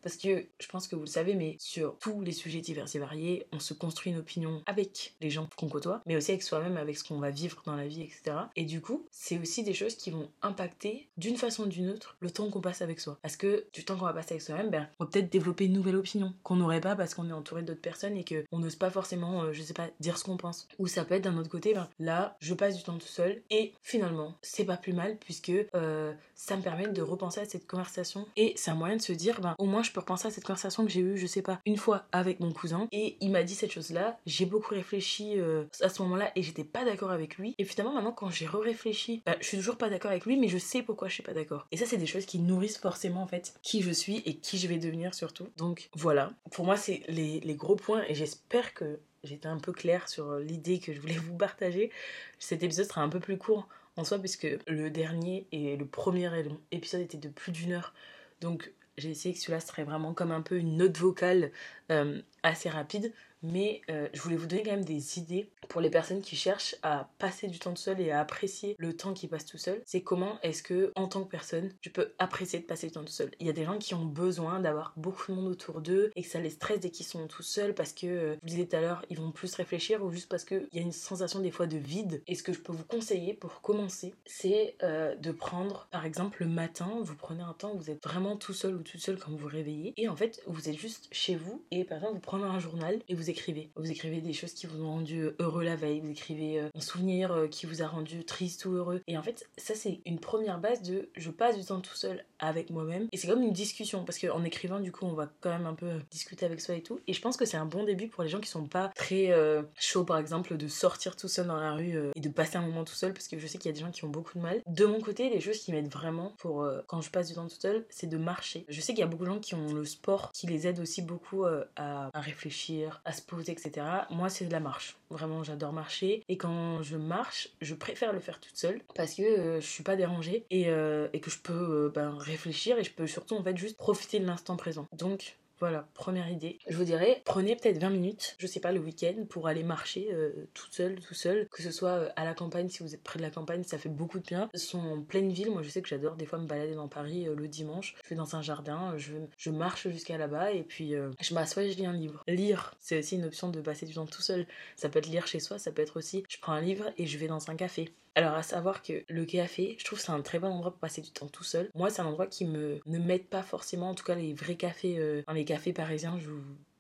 Parce 0.02 0.16
que 0.16 0.46
je 0.58 0.66
pense 0.68 0.88
que 0.88 0.96
vous 0.96 1.02
le 1.02 1.06
savez, 1.06 1.34
mais 1.34 1.56
sur 1.58 1.96
tous 1.98 2.20
les 2.20 2.32
sujets 2.32 2.60
divers 2.60 2.86
et 2.94 2.98
variés, 2.98 3.46
on 3.52 3.58
se 3.58 3.74
construit 3.74 4.12
une 4.12 4.18
opinion 4.18 4.62
avec 4.66 5.14
les 5.20 5.30
gens 5.30 5.48
qu'on 5.56 5.68
côtoie, 5.68 6.02
mais 6.06 6.16
aussi 6.16 6.32
avec 6.32 6.42
soi-même, 6.42 6.76
avec 6.76 6.96
ce 6.96 7.04
qu'on 7.04 7.18
va 7.18 7.30
vivre 7.30 7.62
dans 7.64 7.76
la 7.76 7.86
vie, 7.86 8.02
etc. 8.02 8.36
Et 8.56 8.64
du 8.64 8.80
coup, 8.80 9.06
c'est 9.10 9.38
aussi 9.38 9.62
des 9.62 9.74
choses 9.74 9.94
qui 9.94 10.10
vont 10.10 10.28
impacter 10.42 11.08
d'une 11.16 11.36
façon 11.36 11.64
ou 11.64 11.66
d'une 11.66 11.90
autre 11.90 12.16
le 12.20 12.30
temps 12.30 12.50
qu'on 12.50 12.60
passe 12.60 12.82
avec 12.82 13.00
soi. 13.00 13.18
Parce 13.22 13.36
que 13.36 13.66
du 13.72 13.84
temps 13.84 13.96
qu'on 13.96 14.06
va 14.06 14.12
passer 14.12 14.34
avec 14.34 14.42
soi-même, 14.42 14.70
ben, 14.70 14.88
on 14.98 15.04
va 15.04 15.10
peut-être 15.10 15.30
développer 15.30 15.66
une 15.66 15.72
nouvelle 15.72 15.96
opinion 15.96 16.34
qu'on 16.42 16.56
n'aurait 16.56 16.80
pas 16.80 16.96
parce 16.96 17.14
qu'on 17.14 17.28
est 17.28 17.32
entouré 17.32 17.62
d'autres 17.62 17.80
personnes 17.80 18.16
et 18.16 18.24
qu'on 18.24 18.58
n'ose 18.58 18.76
pas 18.76 18.90
forcément, 18.90 19.42
euh, 19.42 19.52
je 19.52 19.62
sais 19.62 19.74
pas, 19.74 19.88
dire 20.00 20.18
ce 20.18 20.24
qu'on 20.24 20.36
pense. 20.36 20.68
Ou 20.78 20.86
ça 20.86 21.04
peut 21.04 21.14
être 21.14 21.24
d'un 21.24 21.36
autre 21.36 21.50
côté, 21.50 21.74
ben, 21.74 21.88
là, 21.98 22.36
je 22.40 22.54
passe 22.54 22.76
du 22.76 22.82
temps 22.82 22.98
tout 22.98 23.06
seul 23.06 23.42
et 23.50 23.72
finalement, 23.82 24.34
c'est 24.42 24.64
pas 24.64 24.76
plus 24.76 24.92
mal 24.92 25.16
puisque 25.18 25.52
euh, 25.74 26.12
ça 26.34 26.56
me 26.56 26.62
permet 26.62 26.88
de 26.88 27.02
repenser 27.02 27.40
à 27.40 27.44
cette 27.44 27.66
conversation 27.66 28.26
et 28.36 28.54
c'est 28.56 28.70
un 28.70 28.74
moyen 28.74 28.96
de 28.96 29.02
se 29.02 29.12
dire, 29.12 29.40
ben, 29.40 29.54
au 29.58 29.66
moins 29.66 29.82
je 29.82 29.91
peux 29.92 30.00
repenser 30.00 30.28
à 30.28 30.30
cette 30.30 30.44
conversation 30.44 30.84
que 30.84 30.90
j'ai 30.90 31.00
eue, 31.00 31.16
je 31.16 31.26
sais 31.26 31.42
pas, 31.42 31.60
une 31.66 31.76
fois 31.76 32.06
avec 32.12 32.40
mon 32.40 32.52
cousin 32.52 32.88
et 32.92 33.16
il 33.20 33.30
m'a 33.30 33.42
dit 33.42 33.54
cette 33.54 33.72
chose-là. 33.72 34.18
J'ai 34.26 34.46
beaucoup 34.46 34.74
réfléchi 34.74 35.38
euh, 35.38 35.64
à 35.80 35.88
ce 35.88 36.02
moment-là 36.02 36.30
et 36.36 36.42
j'étais 36.42 36.64
pas 36.64 36.84
d'accord 36.84 37.10
avec 37.10 37.36
lui. 37.36 37.54
Et 37.58 37.64
finalement, 37.64 37.94
maintenant, 37.94 38.12
quand 38.12 38.30
j'ai 38.30 38.46
réfléchi, 38.46 39.22
ben, 39.26 39.36
je 39.40 39.46
suis 39.46 39.56
toujours 39.58 39.76
pas 39.76 39.88
d'accord 39.88 40.10
avec 40.10 40.26
lui, 40.26 40.36
mais 40.36 40.48
je 40.48 40.58
sais 40.58 40.82
pourquoi 40.82 41.08
je 41.08 41.14
suis 41.14 41.22
pas 41.22 41.34
d'accord. 41.34 41.66
Et 41.72 41.76
ça, 41.76 41.86
c'est 41.86 41.96
des 41.96 42.06
choses 42.06 42.26
qui 42.26 42.38
nourrissent 42.38 42.78
forcément 42.78 43.22
en 43.22 43.26
fait 43.26 43.54
qui 43.62 43.82
je 43.82 43.90
suis 43.90 44.18
et 44.26 44.36
qui 44.36 44.58
je 44.58 44.66
vais 44.66 44.78
devenir 44.78 45.14
surtout. 45.14 45.48
Donc 45.56 45.88
voilà, 45.94 46.32
pour 46.50 46.64
moi, 46.64 46.76
c'est 46.76 47.02
les, 47.08 47.40
les 47.40 47.54
gros 47.54 47.76
points 47.76 48.04
et 48.08 48.14
j'espère 48.14 48.74
que 48.74 49.00
j'étais 49.24 49.48
un 49.48 49.58
peu 49.58 49.72
claire 49.72 50.08
sur 50.08 50.36
l'idée 50.36 50.78
que 50.78 50.92
je 50.92 51.00
voulais 51.00 51.14
vous 51.14 51.36
partager. 51.36 51.90
Cet 52.38 52.62
épisode 52.62 52.86
sera 52.86 53.02
un 53.02 53.08
peu 53.08 53.20
plus 53.20 53.38
court 53.38 53.68
en 53.96 54.04
soi, 54.04 54.18
puisque 54.18 54.48
le 54.66 54.90
dernier 54.90 55.46
et 55.52 55.76
le 55.76 55.86
premier 55.86 56.30
épisode 56.70 57.02
étaient 57.02 57.18
de 57.18 57.28
plus 57.28 57.52
d'une 57.52 57.72
heure. 57.72 57.92
Donc 58.40 58.72
j'ai 58.98 59.10
essayé 59.10 59.34
que 59.34 59.40
celui-là 59.40 59.60
serait 59.60 59.84
vraiment 59.84 60.14
comme 60.14 60.32
un 60.32 60.42
peu 60.42 60.56
une 60.56 60.76
note 60.76 60.96
vocale 60.98 61.52
euh, 61.90 62.20
assez 62.42 62.68
rapide 62.68 63.12
mais 63.42 63.82
euh, 63.90 64.08
je 64.12 64.20
voulais 64.20 64.36
vous 64.36 64.46
donner 64.46 64.62
quand 64.62 64.70
même 64.70 64.84
des 64.84 65.18
idées 65.18 65.50
pour 65.68 65.80
les 65.80 65.90
personnes 65.90 66.20
qui 66.20 66.36
cherchent 66.36 66.76
à 66.82 67.10
passer 67.18 67.48
du 67.48 67.58
temps 67.58 67.72
tout 67.72 67.82
seul 67.82 68.00
et 68.00 68.10
à 68.10 68.20
apprécier 68.20 68.76
le 68.78 68.96
temps 68.96 69.12
qui 69.12 69.26
passe 69.26 69.46
tout 69.46 69.58
seul. 69.58 69.82
C'est 69.84 70.02
comment 70.02 70.38
est-ce 70.42 70.62
que, 70.62 70.92
en 70.96 71.08
tant 71.08 71.24
que 71.24 71.30
personne, 71.30 71.72
tu 71.80 71.90
peux 71.90 72.12
apprécier 72.18 72.60
de 72.60 72.64
passer 72.64 72.86
du 72.86 72.92
temps 72.92 73.04
tout 73.04 73.12
seul. 73.12 73.30
Il 73.40 73.46
y 73.46 73.50
a 73.50 73.52
des 73.52 73.64
gens 73.64 73.78
qui 73.78 73.94
ont 73.94 74.04
besoin 74.04 74.60
d'avoir 74.60 74.92
beaucoup 74.96 75.32
de 75.32 75.36
monde 75.36 75.48
autour 75.48 75.80
d'eux 75.80 76.12
et 76.14 76.22
que 76.22 76.28
ça 76.28 76.40
les 76.40 76.50
stresse 76.50 76.80
dès 76.80 76.90
qu'ils 76.90 77.06
sont 77.06 77.26
tout 77.26 77.42
seuls 77.42 77.74
parce 77.74 77.92
que, 77.92 78.06
euh, 78.06 78.34
je 78.34 78.40
vous 78.40 78.46
disais 78.46 78.66
tout 78.66 78.76
à 78.76 78.80
l'heure, 78.80 79.04
ils 79.10 79.18
vont 79.18 79.32
plus 79.32 79.54
réfléchir 79.54 80.04
ou 80.04 80.10
juste 80.10 80.28
parce 80.28 80.44
qu'il 80.44 80.68
y 80.72 80.78
a 80.78 80.82
une 80.82 80.92
sensation 80.92 81.40
des 81.40 81.50
fois 81.50 81.66
de 81.66 81.78
vide. 81.78 82.22
Et 82.26 82.34
ce 82.34 82.42
que 82.42 82.52
je 82.52 82.60
peux 82.60 82.72
vous 82.72 82.84
conseiller 82.84 83.34
pour 83.34 83.60
commencer, 83.60 84.14
c'est 84.24 84.76
euh, 84.82 85.16
de 85.16 85.32
prendre, 85.32 85.88
par 85.90 86.06
exemple, 86.06 86.42
le 86.42 86.48
matin, 86.48 86.98
vous 87.02 87.16
prenez 87.16 87.42
un 87.42 87.54
temps 87.54 87.72
où 87.74 87.78
vous 87.78 87.90
êtes 87.90 88.02
vraiment 88.02 88.36
tout 88.36 88.54
seul 88.54 88.74
ou 88.74 88.82
tout 88.82 88.98
seul 88.98 89.18
quand 89.18 89.30
vous 89.30 89.38
vous 89.38 89.48
réveillez 89.48 89.94
et 89.96 90.08
en 90.08 90.16
fait, 90.16 90.42
vous 90.46 90.68
êtes 90.68 90.78
juste 90.78 91.08
chez 91.10 91.34
vous 91.34 91.64
et 91.70 91.84
par 91.84 91.98
exemple, 91.98 92.14
vous 92.14 92.20
prenez 92.20 92.31
un 92.40 92.58
journal 92.58 92.98
et 93.08 93.14
vous 93.14 93.30
écrivez. 93.30 93.70
Vous 93.76 93.90
écrivez 93.90 94.20
des 94.20 94.32
choses 94.32 94.54
qui 94.54 94.66
vous 94.66 94.82
ont 94.82 94.88
rendu 94.88 95.30
heureux 95.38 95.62
la 95.62 95.76
veille, 95.76 96.00
vous 96.00 96.10
écrivez 96.10 96.60
euh, 96.60 96.68
un 96.74 96.80
souvenir 96.80 97.32
euh, 97.32 97.46
qui 97.46 97.66
vous 97.66 97.82
a 97.82 97.86
rendu 97.86 98.24
triste 98.24 98.64
ou 98.64 98.72
heureux. 98.72 99.02
Et 99.06 99.18
en 99.18 99.22
fait, 99.22 99.48
ça 99.56 99.74
c'est 99.74 100.00
une 100.06 100.18
première 100.18 100.58
base 100.58 100.82
de 100.82 101.10
je 101.16 101.30
passe 101.30 101.58
du 101.58 101.64
temps 101.64 101.80
tout 101.80 101.94
seul 101.94 102.24
avec 102.38 102.70
moi-même. 102.70 103.08
Et 103.12 103.16
c'est 103.16 103.28
comme 103.28 103.42
une 103.42 103.52
discussion 103.52 104.04
parce 104.04 104.18
qu'en 104.18 104.44
écrivant, 104.44 104.80
du 104.80 104.92
coup, 104.92 105.04
on 105.04 105.12
va 105.12 105.30
quand 105.40 105.50
même 105.50 105.66
un 105.66 105.74
peu 105.74 106.00
discuter 106.10 106.46
avec 106.46 106.60
soi 106.60 106.74
et 106.74 106.82
tout. 106.82 107.00
Et 107.06 107.12
je 107.12 107.20
pense 107.20 107.36
que 107.36 107.44
c'est 107.44 107.56
un 107.56 107.66
bon 107.66 107.84
début 107.84 108.08
pour 108.08 108.22
les 108.22 108.28
gens 108.28 108.40
qui 108.40 108.48
sont 108.48 108.66
pas 108.66 108.90
très 108.94 109.30
euh, 109.30 109.62
chauds, 109.78 110.04
par 110.04 110.18
exemple, 110.18 110.56
de 110.56 110.68
sortir 110.68 111.16
tout 111.16 111.28
seul 111.28 111.46
dans 111.46 111.60
la 111.60 111.74
rue 111.74 111.98
et 112.14 112.20
de 112.20 112.28
passer 112.28 112.56
un 112.56 112.62
moment 112.62 112.84
tout 112.84 112.94
seul 112.94 113.12
parce 113.12 113.28
que 113.28 113.38
je 113.38 113.46
sais 113.46 113.58
qu'il 113.58 113.70
y 113.70 113.74
a 113.74 113.74
des 113.74 113.80
gens 113.80 113.90
qui 113.90 114.04
ont 114.04 114.08
beaucoup 114.08 114.38
de 114.38 114.42
mal. 114.42 114.60
De 114.66 114.86
mon 114.86 115.00
côté, 115.00 115.28
les 115.28 115.40
choses 115.40 115.58
qui 115.58 115.72
m'aident 115.72 115.92
vraiment 115.92 116.32
pour 116.38 116.66
quand 116.86 117.00
je 117.00 117.10
passe 117.10 117.28
du 117.28 117.34
temps 117.34 117.46
tout 117.46 117.60
seul, 117.60 117.84
c'est 117.90 118.08
de 118.08 118.16
marcher. 118.16 118.64
Je 118.68 118.80
sais 118.80 118.92
qu'il 118.92 119.00
y 119.00 119.04
a 119.04 119.06
beaucoup 119.06 119.24
de 119.24 119.30
gens 119.30 119.40
qui 119.40 119.54
ont 119.54 119.72
le 119.72 119.84
sport 119.84 120.32
qui 120.32 120.46
les 120.46 120.66
aide 120.66 120.80
aussi 120.80 121.02
beaucoup 121.02 121.44
à 121.44 122.10
réfléchir, 122.22 123.02
à 123.04 123.12
se 123.12 123.22
poser, 123.22 123.52
etc. 123.52 123.86
Moi, 124.10 124.28
c'est 124.28 124.46
de 124.46 124.52
la 124.52 124.60
marche. 124.60 124.96
Vraiment, 125.10 125.42
j'adore 125.42 125.72
marcher. 125.72 126.22
Et 126.28 126.36
quand 126.36 126.82
je 126.82 126.96
marche, 126.96 127.48
je 127.60 127.74
préfère 127.74 128.12
le 128.12 128.20
faire 128.20 128.40
toute 128.40 128.56
seule 128.56 128.80
parce 128.94 129.14
que 129.14 129.22
euh, 129.22 129.60
je 129.60 129.66
suis 129.66 129.82
pas 129.82 129.96
dérangée 129.96 130.46
et, 130.50 130.68
euh, 130.68 131.08
que 131.08 131.30
je 131.30 131.38
peux 131.38 131.52
euh, 131.52 131.92
ben, 131.94 132.16
réfléchir 132.18 132.78
et 132.78 132.84
je 132.84 132.92
peux 132.92 133.06
surtout 133.06 133.36
en 133.36 133.42
fait 133.42 133.56
juste 133.56 133.76
profiter 133.76 134.18
de 134.18 134.26
l'instant 134.26 134.56
présent. 134.56 134.86
Donc, 134.92 135.36
voilà, 135.62 135.86
première 135.94 136.28
idée. 136.28 136.58
Je 136.68 136.76
vous 136.76 136.82
dirais, 136.82 137.22
prenez 137.24 137.54
peut-être 137.54 137.78
20 137.78 137.90
minutes, 137.90 138.34
je 138.38 138.48
sais 138.48 138.58
pas, 138.58 138.72
le 138.72 138.80
week-end 138.80 139.26
pour 139.30 139.46
aller 139.46 139.62
marcher 139.62 140.08
euh, 140.10 140.48
toute 140.54 140.74
seule, 140.74 140.98
tout 140.98 141.14
seul. 141.14 141.46
Que 141.52 141.62
ce 141.62 141.70
soit 141.70 141.90
euh, 141.90 142.08
à 142.16 142.24
la 142.24 142.34
campagne, 142.34 142.68
si 142.68 142.82
vous 142.82 142.96
êtes 142.96 143.02
près 143.04 143.18
de 143.18 143.22
la 143.22 143.30
campagne, 143.30 143.62
ça 143.62 143.78
fait 143.78 143.88
beaucoup 143.88 144.18
de 144.18 144.24
bien. 144.24 144.50
Sont 144.56 144.80
en 144.80 145.02
pleine 145.02 145.30
ville, 145.30 145.52
moi 145.52 145.62
je 145.62 145.68
sais 145.68 145.80
que 145.80 145.88
j'adore 145.88 146.16
des 146.16 146.26
fois 146.26 146.40
me 146.40 146.48
balader 146.48 146.74
dans 146.74 146.88
Paris 146.88 147.28
euh, 147.28 147.36
le 147.36 147.46
dimanche. 147.46 147.94
Je 148.02 148.08
vais 148.08 148.16
dans 148.16 148.34
un 148.34 148.42
jardin, 148.42 148.94
je, 148.96 149.12
je 149.38 149.50
marche 149.50 149.88
jusqu'à 149.88 150.18
là-bas 150.18 150.50
et 150.50 150.64
puis 150.64 150.94
je 151.20 151.34
m'assois 151.34 151.62
et 151.62 151.70
je 151.70 151.76
lis 151.76 151.86
un 151.86 151.92
livre. 151.92 152.24
Lire, 152.26 152.74
c'est 152.80 152.98
aussi 152.98 153.14
une 153.14 153.24
option 153.24 153.48
de 153.48 153.60
passer 153.60 153.86
du 153.86 153.94
temps 153.94 154.06
tout 154.06 154.20
seul. 154.20 154.48
Ça 154.74 154.88
peut 154.88 154.98
être 154.98 155.06
lire 155.06 155.28
chez 155.28 155.38
soi, 155.38 155.60
ça 155.60 155.70
peut 155.70 155.82
être 155.82 155.96
aussi 155.96 156.24
je 156.28 156.38
prends 156.40 156.54
un 156.54 156.60
livre 156.60 156.90
et 156.98 157.06
je 157.06 157.18
vais 157.18 157.28
dans 157.28 157.50
un 157.50 157.54
café. 157.54 157.94
Alors 158.14 158.34
à 158.34 158.42
savoir 158.42 158.82
que 158.82 159.04
le 159.08 159.24
café, 159.24 159.76
je 159.78 159.84
trouve 159.84 159.98
c'est 159.98 160.10
un 160.10 160.20
très 160.20 160.38
bon 160.38 160.48
endroit 160.48 160.70
pour 160.70 160.80
passer 160.80 161.00
du 161.00 161.10
temps 161.10 161.28
tout 161.28 161.44
seul. 161.44 161.70
Moi, 161.74 161.88
c'est 161.88 162.02
un 162.02 162.06
endroit 162.06 162.26
qui 162.26 162.44
me 162.44 162.80
ne 162.84 162.98
m'aide 162.98 163.26
pas 163.26 163.42
forcément, 163.42 163.90
en 163.90 163.94
tout 163.94 164.04
cas 164.04 164.14
les 164.14 164.34
vrais 164.34 164.56
cafés, 164.56 164.98
euh, 164.98 165.22
les 165.32 165.44
cafés 165.44 165.72
parisiens, 165.72 166.18
je 166.18 166.30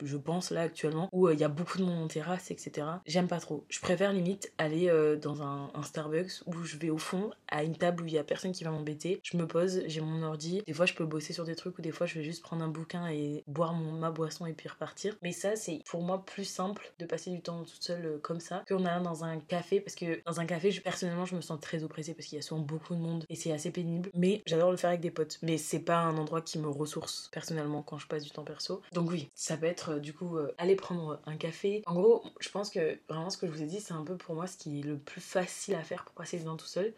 je 0.04 0.16
pense 0.16 0.50
là 0.50 0.62
actuellement, 0.62 1.08
où 1.12 1.28
euh, 1.28 1.34
il 1.34 1.40
y 1.40 1.44
a 1.44 1.48
beaucoup 1.48 1.78
de 1.78 1.84
monde 1.84 2.04
en 2.04 2.08
terrasse, 2.08 2.50
etc. 2.50 2.86
J'aime 3.06 3.28
pas 3.28 3.40
trop. 3.40 3.64
Je 3.68 3.80
préfère 3.80 4.12
limite 4.12 4.52
aller 4.58 4.88
euh, 4.88 5.16
dans 5.16 5.42
un, 5.42 5.70
Starbucks 5.82 6.42
où 6.46 6.62
je 6.62 6.76
vais 6.76 6.90
au 6.90 6.98
fond 6.98 7.30
à 7.48 7.64
une 7.64 7.76
table 7.76 8.04
où 8.04 8.06
il 8.06 8.12
y 8.12 8.18
a 8.18 8.24
personne 8.24 8.52
qui 8.52 8.64
va 8.64 8.70
m'embêter. 8.70 9.20
Je 9.24 9.36
me 9.36 9.46
pose, 9.46 9.82
j'ai 9.86 10.00
mon 10.00 10.22
ordi. 10.22 10.62
Des 10.66 10.72
fois, 10.72 10.86
je 10.86 10.94
peux 10.94 11.04
bosser 11.04 11.32
sur 11.32 11.44
des 11.44 11.56
trucs 11.56 11.76
ou 11.78 11.82
des 11.82 11.90
fois, 11.90 12.06
je 12.06 12.14
vais 12.14 12.24
juste 12.24 12.42
prendre 12.42 12.62
un 12.62 12.68
bouquin 12.68 13.08
et 13.08 13.42
boire 13.46 13.74
ma 13.74 14.10
boisson 14.10 14.46
et 14.46 14.52
puis 14.52 14.68
repartir. 14.68 15.16
Mais 15.22 15.32
ça, 15.32 15.56
c'est 15.56 15.82
pour 15.86 16.02
moi 16.02 16.24
plus 16.24 16.44
simple 16.44 16.92
de 16.98 17.04
passer 17.04 17.30
du 17.30 17.40
temps 17.40 17.64
toute 17.64 17.82
seule 17.82 18.06
euh, 18.06 18.18
comme 18.18 18.40
ça 18.40 18.64
qu'on 18.68 18.84
a 18.86 19.00
dans 19.00 19.24
un 19.24 19.38
café 19.38 19.80
parce 19.80 19.96
que 19.96 20.22
dans 20.24 20.40
un 20.40 20.46
café, 20.46 20.70
personnellement, 20.80 21.26
je 21.26 21.34
me 21.34 21.40
sens 21.40 21.60
très 21.60 21.82
oppressée 21.82 22.14
parce 22.14 22.26
qu'il 22.26 22.36
y 22.36 22.38
a 22.38 22.42
souvent 22.42 22.60
beaucoup 22.60 22.94
de 22.94 23.00
monde 23.00 23.24
et 23.28 23.34
c'est 23.34 23.52
assez 23.52 23.70
pénible. 23.70 24.10
Mais 24.14 24.42
j'adore 24.46 24.70
le 24.70 24.76
faire 24.76 24.90
avec 24.90 25.00
des 25.00 25.10
potes. 25.10 25.38
Mais 25.42 25.58
c'est 25.58 25.80
pas 25.80 25.98
un 25.98 26.16
endroit 26.16 26.42
qui 26.42 26.58
me 26.58 26.68
ressource 26.68 27.28
personnellement 27.32 27.82
quand 27.82 27.98
je 27.98 28.06
passe 28.06 28.24
du 28.24 28.30
temps 28.30 28.44
perso. 28.44 28.82
Donc 28.92 29.10
oui, 29.10 29.30
ça 29.34 29.56
peut 29.56 29.66
être 29.66 29.91
du 29.98 30.12
coup 30.12 30.36
euh, 30.36 30.54
aller 30.58 30.76
prendre 30.76 31.20
un 31.26 31.36
café. 31.36 31.82
En 31.86 31.94
gros, 31.94 32.24
je 32.40 32.48
pense 32.48 32.70
que 32.70 32.98
vraiment 33.08 33.30
ce 33.30 33.38
que 33.38 33.46
je 33.46 33.52
vous 33.52 33.62
ai 33.62 33.66
dit, 33.66 33.80
c'est 33.80 33.94
un 33.94 34.04
peu 34.04 34.16
pour 34.16 34.34
moi 34.34 34.46
ce 34.46 34.56
qui 34.56 34.80
est 34.80 34.82
le 34.82 34.98
plus 34.98 35.20
facile 35.20 35.74
à 35.74 35.82
faire 35.82 36.04
pour 36.04 36.14
passer 36.14 36.38
le 36.38 36.44
temps 36.44 36.56
tout 36.56 36.66
seul. 36.66 36.92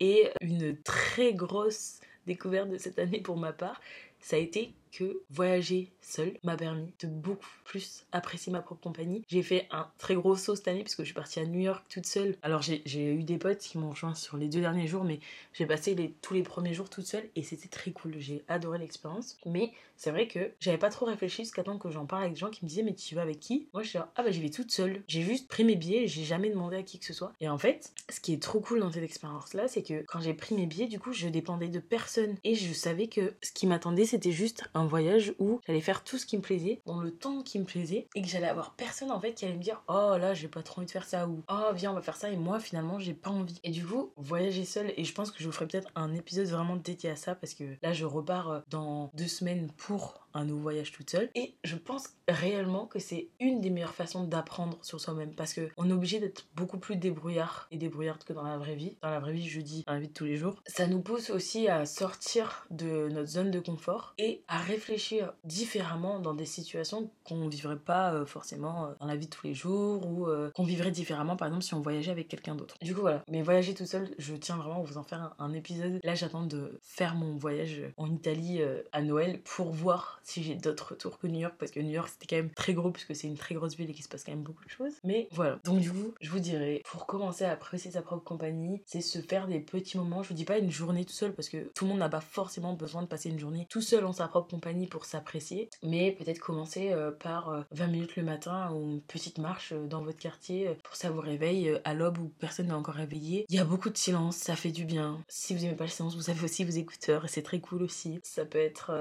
Et 0.00 0.30
une 0.40 0.76
très 0.82 1.34
grosse 1.34 2.00
découverte 2.26 2.68
de 2.68 2.78
cette 2.78 2.98
année 2.98 3.20
pour 3.20 3.36
ma 3.36 3.52
part, 3.52 3.80
ça 4.20 4.36
a 4.36 4.38
été 4.38 4.72
que 4.92 5.22
voyager 5.30 5.92
seule 6.00 6.34
m'a 6.42 6.56
permis 6.56 6.92
de 7.00 7.06
beaucoup 7.06 7.46
plus 7.64 8.04
apprécier 8.12 8.52
ma 8.52 8.60
propre 8.60 8.80
compagnie. 8.80 9.22
J'ai 9.28 9.42
fait 9.42 9.66
un 9.70 9.88
très 9.98 10.14
gros 10.14 10.36
saut 10.36 10.56
cette 10.56 10.68
année 10.68 10.82
puisque 10.82 11.00
je 11.00 11.06
suis 11.06 11.14
partie 11.14 11.40
à 11.40 11.44
New 11.46 11.60
York 11.60 11.84
toute 11.88 12.06
seule. 12.06 12.36
Alors 12.42 12.62
j'ai 12.62 13.14
eu 13.14 13.22
des 13.22 13.38
potes 13.38 13.58
qui 13.58 13.78
m'ont 13.78 13.90
rejoint 13.90 14.14
sur 14.14 14.36
les 14.36 14.48
deux 14.48 14.60
derniers 14.60 14.86
jours, 14.86 15.04
mais 15.04 15.20
j'ai 15.52 15.66
passé 15.66 16.14
tous 16.22 16.34
les 16.34 16.42
premiers 16.42 16.74
jours 16.74 16.90
toute 16.90 17.06
seule 17.06 17.28
et 17.36 17.42
c'était 17.42 17.68
très 17.68 17.92
cool. 17.92 18.14
J'ai 18.18 18.42
adoré 18.48 18.78
l'expérience. 18.78 19.36
Mais 19.46 19.72
c'est 19.96 20.10
vrai 20.10 20.26
que 20.26 20.52
j'avais 20.60 20.78
pas 20.78 20.88
trop 20.90 21.06
réfléchi 21.06 21.42
jusqu'à 21.42 21.62
temps 21.62 21.78
que 21.78 21.90
j'en 21.90 22.06
parle 22.06 22.22
avec 22.22 22.34
des 22.34 22.40
gens 22.40 22.50
qui 22.50 22.64
me 22.64 22.68
disaient 22.68 22.82
mais 22.82 22.94
tu 22.94 23.14
vas 23.14 23.22
avec 23.22 23.38
qui? 23.38 23.68
Moi 23.72 23.82
je 23.82 23.90
suis 23.90 23.98
ah 23.98 24.10
bah 24.16 24.30
j'y 24.30 24.40
vais 24.40 24.50
toute 24.50 24.70
seule. 24.70 25.02
J'ai 25.06 25.22
juste 25.22 25.48
pris 25.48 25.64
mes 25.64 25.76
billets, 25.76 26.06
j'ai 26.08 26.24
jamais 26.24 26.50
demandé 26.50 26.76
à 26.76 26.82
qui 26.82 26.98
que 26.98 27.04
ce 27.04 27.12
soit. 27.12 27.32
Et 27.40 27.48
en 27.48 27.58
fait, 27.58 27.92
ce 28.08 28.20
qui 28.20 28.32
est 28.32 28.42
trop 28.42 28.60
cool 28.60 28.80
dans 28.80 28.90
cette 28.90 29.04
expérience 29.04 29.54
là, 29.54 29.68
c'est 29.68 29.82
que 29.82 30.02
quand 30.06 30.20
j'ai 30.20 30.34
pris 30.34 30.54
mes 30.54 30.66
billets, 30.66 30.86
du 30.86 30.98
coup 30.98 31.12
je 31.12 31.28
dépendais 31.28 31.68
de 31.68 31.80
personne 31.80 32.36
et 32.44 32.54
je 32.54 32.72
savais 32.72 33.08
que 33.08 33.34
ce 33.42 33.52
qui 33.52 33.66
m'attendait 33.66 34.06
c'était 34.06 34.32
juste 34.32 34.64
un 34.74 34.79
voyage 34.86 35.34
où 35.38 35.60
j'allais 35.66 35.80
faire 35.80 36.04
tout 36.04 36.18
ce 36.18 36.26
qui 36.26 36.36
me 36.36 36.42
plaisait, 36.42 36.82
dans 36.86 37.00
le 37.00 37.10
temps 37.10 37.42
qui 37.42 37.58
me 37.58 37.64
plaisait, 37.64 38.08
et 38.14 38.22
que 38.22 38.28
j'allais 38.28 38.48
avoir 38.48 38.74
personne 38.74 39.10
en 39.10 39.20
fait 39.20 39.34
qui 39.34 39.44
allait 39.44 39.56
me 39.56 39.62
dire 39.62 39.82
Oh 39.88 40.16
là, 40.18 40.34
j'ai 40.34 40.48
pas 40.48 40.62
trop 40.62 40.80
envie 40.80 40.86
de 40.86 40.90
faire 40.90 41.06
ça, 41.06 41.28
ou 41.28 41.42
Oh 41.50 41.72
viens, 41.74 41.92
on 41.92 41.94
va 41.94 42.02
faire 42.02 42.16
ça, 42.16 42.30
et 42.30 42.36
moi 42.36 42.60
finalement, 42.60 42.98
j'ai 42.98 43.14
pas 43.14 43.30
envie. 43.30 43.60
Et 43.64 43.70
du 43.70 43.84
coup, 43.84 44.12
voyager 44.16 44.64
seul, 44.64 44.92
et 44.96 45.04
je 45.04 45.14
pense 45.14 45.30
que 45.30 45.40
je 45.40 45.46
vous 45.46 45.52
ferai 45.52 45.66
peut-être 45.66 45.90
un 45.94 46.14
épisode 46.14 46.46
vraiment 46.46 46.76
dédié 46.76 47.10
à 47.10 47.16
ça, 47.16 47.34
parce 47.34 47.54
que 47.54 47.64
là, 47.82 47.92
je 47.92 48.04
repars 48.04 48.50
euh, 48.50 48.60
dans 48.68 49.10
deux 49.14 49.28
semaines 49.28 49.70
pour 49.76 50.19
un 50.34 50.44
nouveau 50.44 50.62
voyage 50.62 50.92
toute 50.92 51.10
seule. 51.10 51.30
Et 51.34 51.54
je 51.64 51.76
pense 51.76 52.04
réellement 52.28 52.86
que 52.86 52.98
c'est 52.98 53.28
une 53.40 53.60
des 53.60 53.70
meilleures 53.70 53.94
façons 53.94 54.24
d'apprendre 54.24 54.78
sur 54.82 55.00
soi-même 55.00 55.34
parce 55.34 55.54
que 55.54 55.68
on 55.76 55.88
est 55.88 55.92
obligé 55.92 56.20
d'être 56.20 56.46
beaucoup 56.54 56.78
plus 56.78 56.96
débrouillard 56.96 57.66
et 57.70 57.78
débrouillarde 57.78 58.24
que 58.24 58.32
dans 58.32 58.42
la 58.42 58.58
vraie 58.58 58.76
vie. 58.76 58.96
Dans 59.02 59.10
la 59.10 59.20
vraie 59.20 59.32
vie, 59.32 59.48
je 59.48 59.60
dis 59.60 59.84
dans 59.86 59.94
la 59.94 60.00
vie 60.00 60.08
de 60.08 60.12
tous 60.12 60.24
les 60.24 60.36
jours. 60.36 60.62
Ça 60.66 60.86
nous 60.86 61.00
pousse 61.00 61.30
aussi 61.30 61.68
à 61.68 61.86
sortir 61.86 62.66
de 62.70 63.08
notre 63.08 63.28
zone 63.28 63.50
de 63.50 63.60
confort 63.60 64.14
et 64.18 64.42
à 64.48 64.58
réfléchir 64.58 65.32
différemment 65.44 66.20
dans 66.20 66.34
des 66.34 66.46
situations 66.46 67.10
qu'on 67.24 67.48
vivrait 67.48 67.78
pas 67.78 68.12
euh, 68.12 68.26
forcément 68.26 68.86
euh, 68.86 68.92
dans 69.00 69.06
la 69.06 69.16
vie 69.16 69.26
de 69.26 69.30
tous 69.30 69.46
les 69.46 69.54
jours 69.54 70.06
ou 70.06 70.26
euh, 70.26 70.50
qu'on 70.50 70.64
vivrait 70.64 70.90
différemment 70.90 71.36
par 71.36 71.48
exemple 71.48 71.64
si 71.64 71.74
on 71.74 71.80
voyageait 71.80 72.10
avec 72.10 72.28
quelqu'un 72.28 72.54
d'autre. 72.54 72.76
Du 72.82 72.94
coup 72.94 73.00
voilà, 73.00 73.22
mais 73.28 73.42
voyager 73.42 73.74
tout 73.74 73.86
seul, 73.86 74.10
je 74.18 74.34
tiens 74.34 74.56
vraiment 74.56 74.80
à 74.80 74.82
vous 74.82 74.98
en 74.98 75.02
faire 75.02 75.34
un 75.38 75.52
épisode. 75.52 76.00
Là 76.02 76.14
j'attends 76.14 76.46
de 76.46 76.78
faire 76.82 77.14
mon 77.14 77.36
voyage 77.36 77.82
en 77.96 78.10
Italie 78.10 78.60
à 78.92 79.02
Noël 79.02 79.40
pour 79.42 79.70
voir 79.70 80.19
si 80.22 80.42
j'ai 80.42 80.54
d'autres 80.54 80.90
retours 80.90 81.18
que 81.18 81.26
New 81.26 81.40
York, 81.40 81.54
parce 81.58 81.70
que 81.70 81.80
New 81.80 81.90
York 81.90 82.08
c'était 82.08 82.26
quand 82.26 82.42
même 82.42 82.54
très 82.54 82.74
gros, 82.74 82.90
puisque 82.90 83.14
c'est 83.14 83.26
une 83.26 83.36
très 83.36 83.54
grosse 83.54 83.76
ville 83.76 83.90
et 83.90 83.92
qu'il 83.92 84.04
se 84.04 84.08
passe 84.08 84.24
quand 84.24 84.32
même 84.32 84.42
beaucoup 84.42 84.64
de 84.64 84.70
choses. 84.70 84.94
Mais 85.04 85.28
voilà, 85.32 85.58
donc 85.64 85.80
du 85.80 85.90
coup, 85.90 86.14
je 86.20 86.30
vous 86.30 86.40
dirais, 86.40 86.82
pour 86.84 87.06
commencer 87.06 87.44
à 87.44 87.52
apprécier 87.52 87.90
sa 87.90 88.02
propre 88.02 88.24
compagnie, 88.24 88.82
c'est 88.86 89.00
se 89.00 89.20
faire 89.20 89.46
des 89.46 89.60
petits 89.60 89.96
moments. 89.96 90.22
Je 90.22 90.28
vous 90.28 90.34
dis 90.34 90.44
pas 90.44 90.58
une 90.58 90.70
journée 90.70 91.04
tout 91.04 91.12
seul, 91.12 91.32
parce 91.32 91.48
que 91.48 91.70
tout 91.74 91.84
le 91.84 91.90
monde 91.90 92.00
n'a 92.00 92.08
pas 92.08 92.20
forcément 92.20 92.74
besoin 92.74 93.02
de 93.02 93.06
passer 93.06 93.30
une 93.30 93.38
journée 93.38 93.66
tout 93.68 93.82
seul 93.82 94.04
en 94.04 94.12
sa 94.12 94.28
propre 94.28 94.50
compagnie 94.50 94.86
pour 94.86 95.04
s'apprécier, 95.04 95.68
mais 95.82 96.12
peut-être 96.12 96.38
commencer 96.38 96.90
euh, 96.92 97.10
par 97.10 97.64
20 97.72 97.84
euh, 97.84 97.88
minutes 97.88 98.16
le 98.16 98.22
matin 98.22 98.70
ou 98.72 98.90
une 98.90 99.00
petite 99.00 99.38
marche 99.38 99.72
euh, 99.72 99.86
dans 99.86 100.02
votre 100.02 100.18
quartier 100.18 100.70
pour 100.82 100.96
ça 100.96 101.10
vous 101.10 101.20
réveille 101.20 101.78
à 101.84 101.94
l'aube 101.94 102.18
où 102.18 102.30
personne 102.38 102.68
n'est 102.68 102.72
encore 102.72 102.94
réveillé. 102.94 103.46
Il 103.48 103.56
y 103.56 103.58
a 103.58 103.64
beaucoup 103.64 103.90
de 103.90 103.96
silence, 103.96 104.36
ça 104.36 104.56
fait 104.56 104.70
du 104.70 104.84
bien. 104.84 105.18
Si 105.28 105.54
vous 105.54 105.64
aimez 105.64 105.74
pas 105.74 105.84
le 105.84 105.90
silence, 105.90 106.16
vous 106.16 106.30
avez 106.30 106.44
aussi 106.44 106.64
vos 106.64 106.72
écouteurs 106.72 107.24
et 107.24 107.28
c'est 107.28 107.42
très 107.42 107.60
cool 107.60 107.82
aussi. 107.82 108.20
Ça 108.22 108.44
peut 108.44 108.58
être 108.58 108.92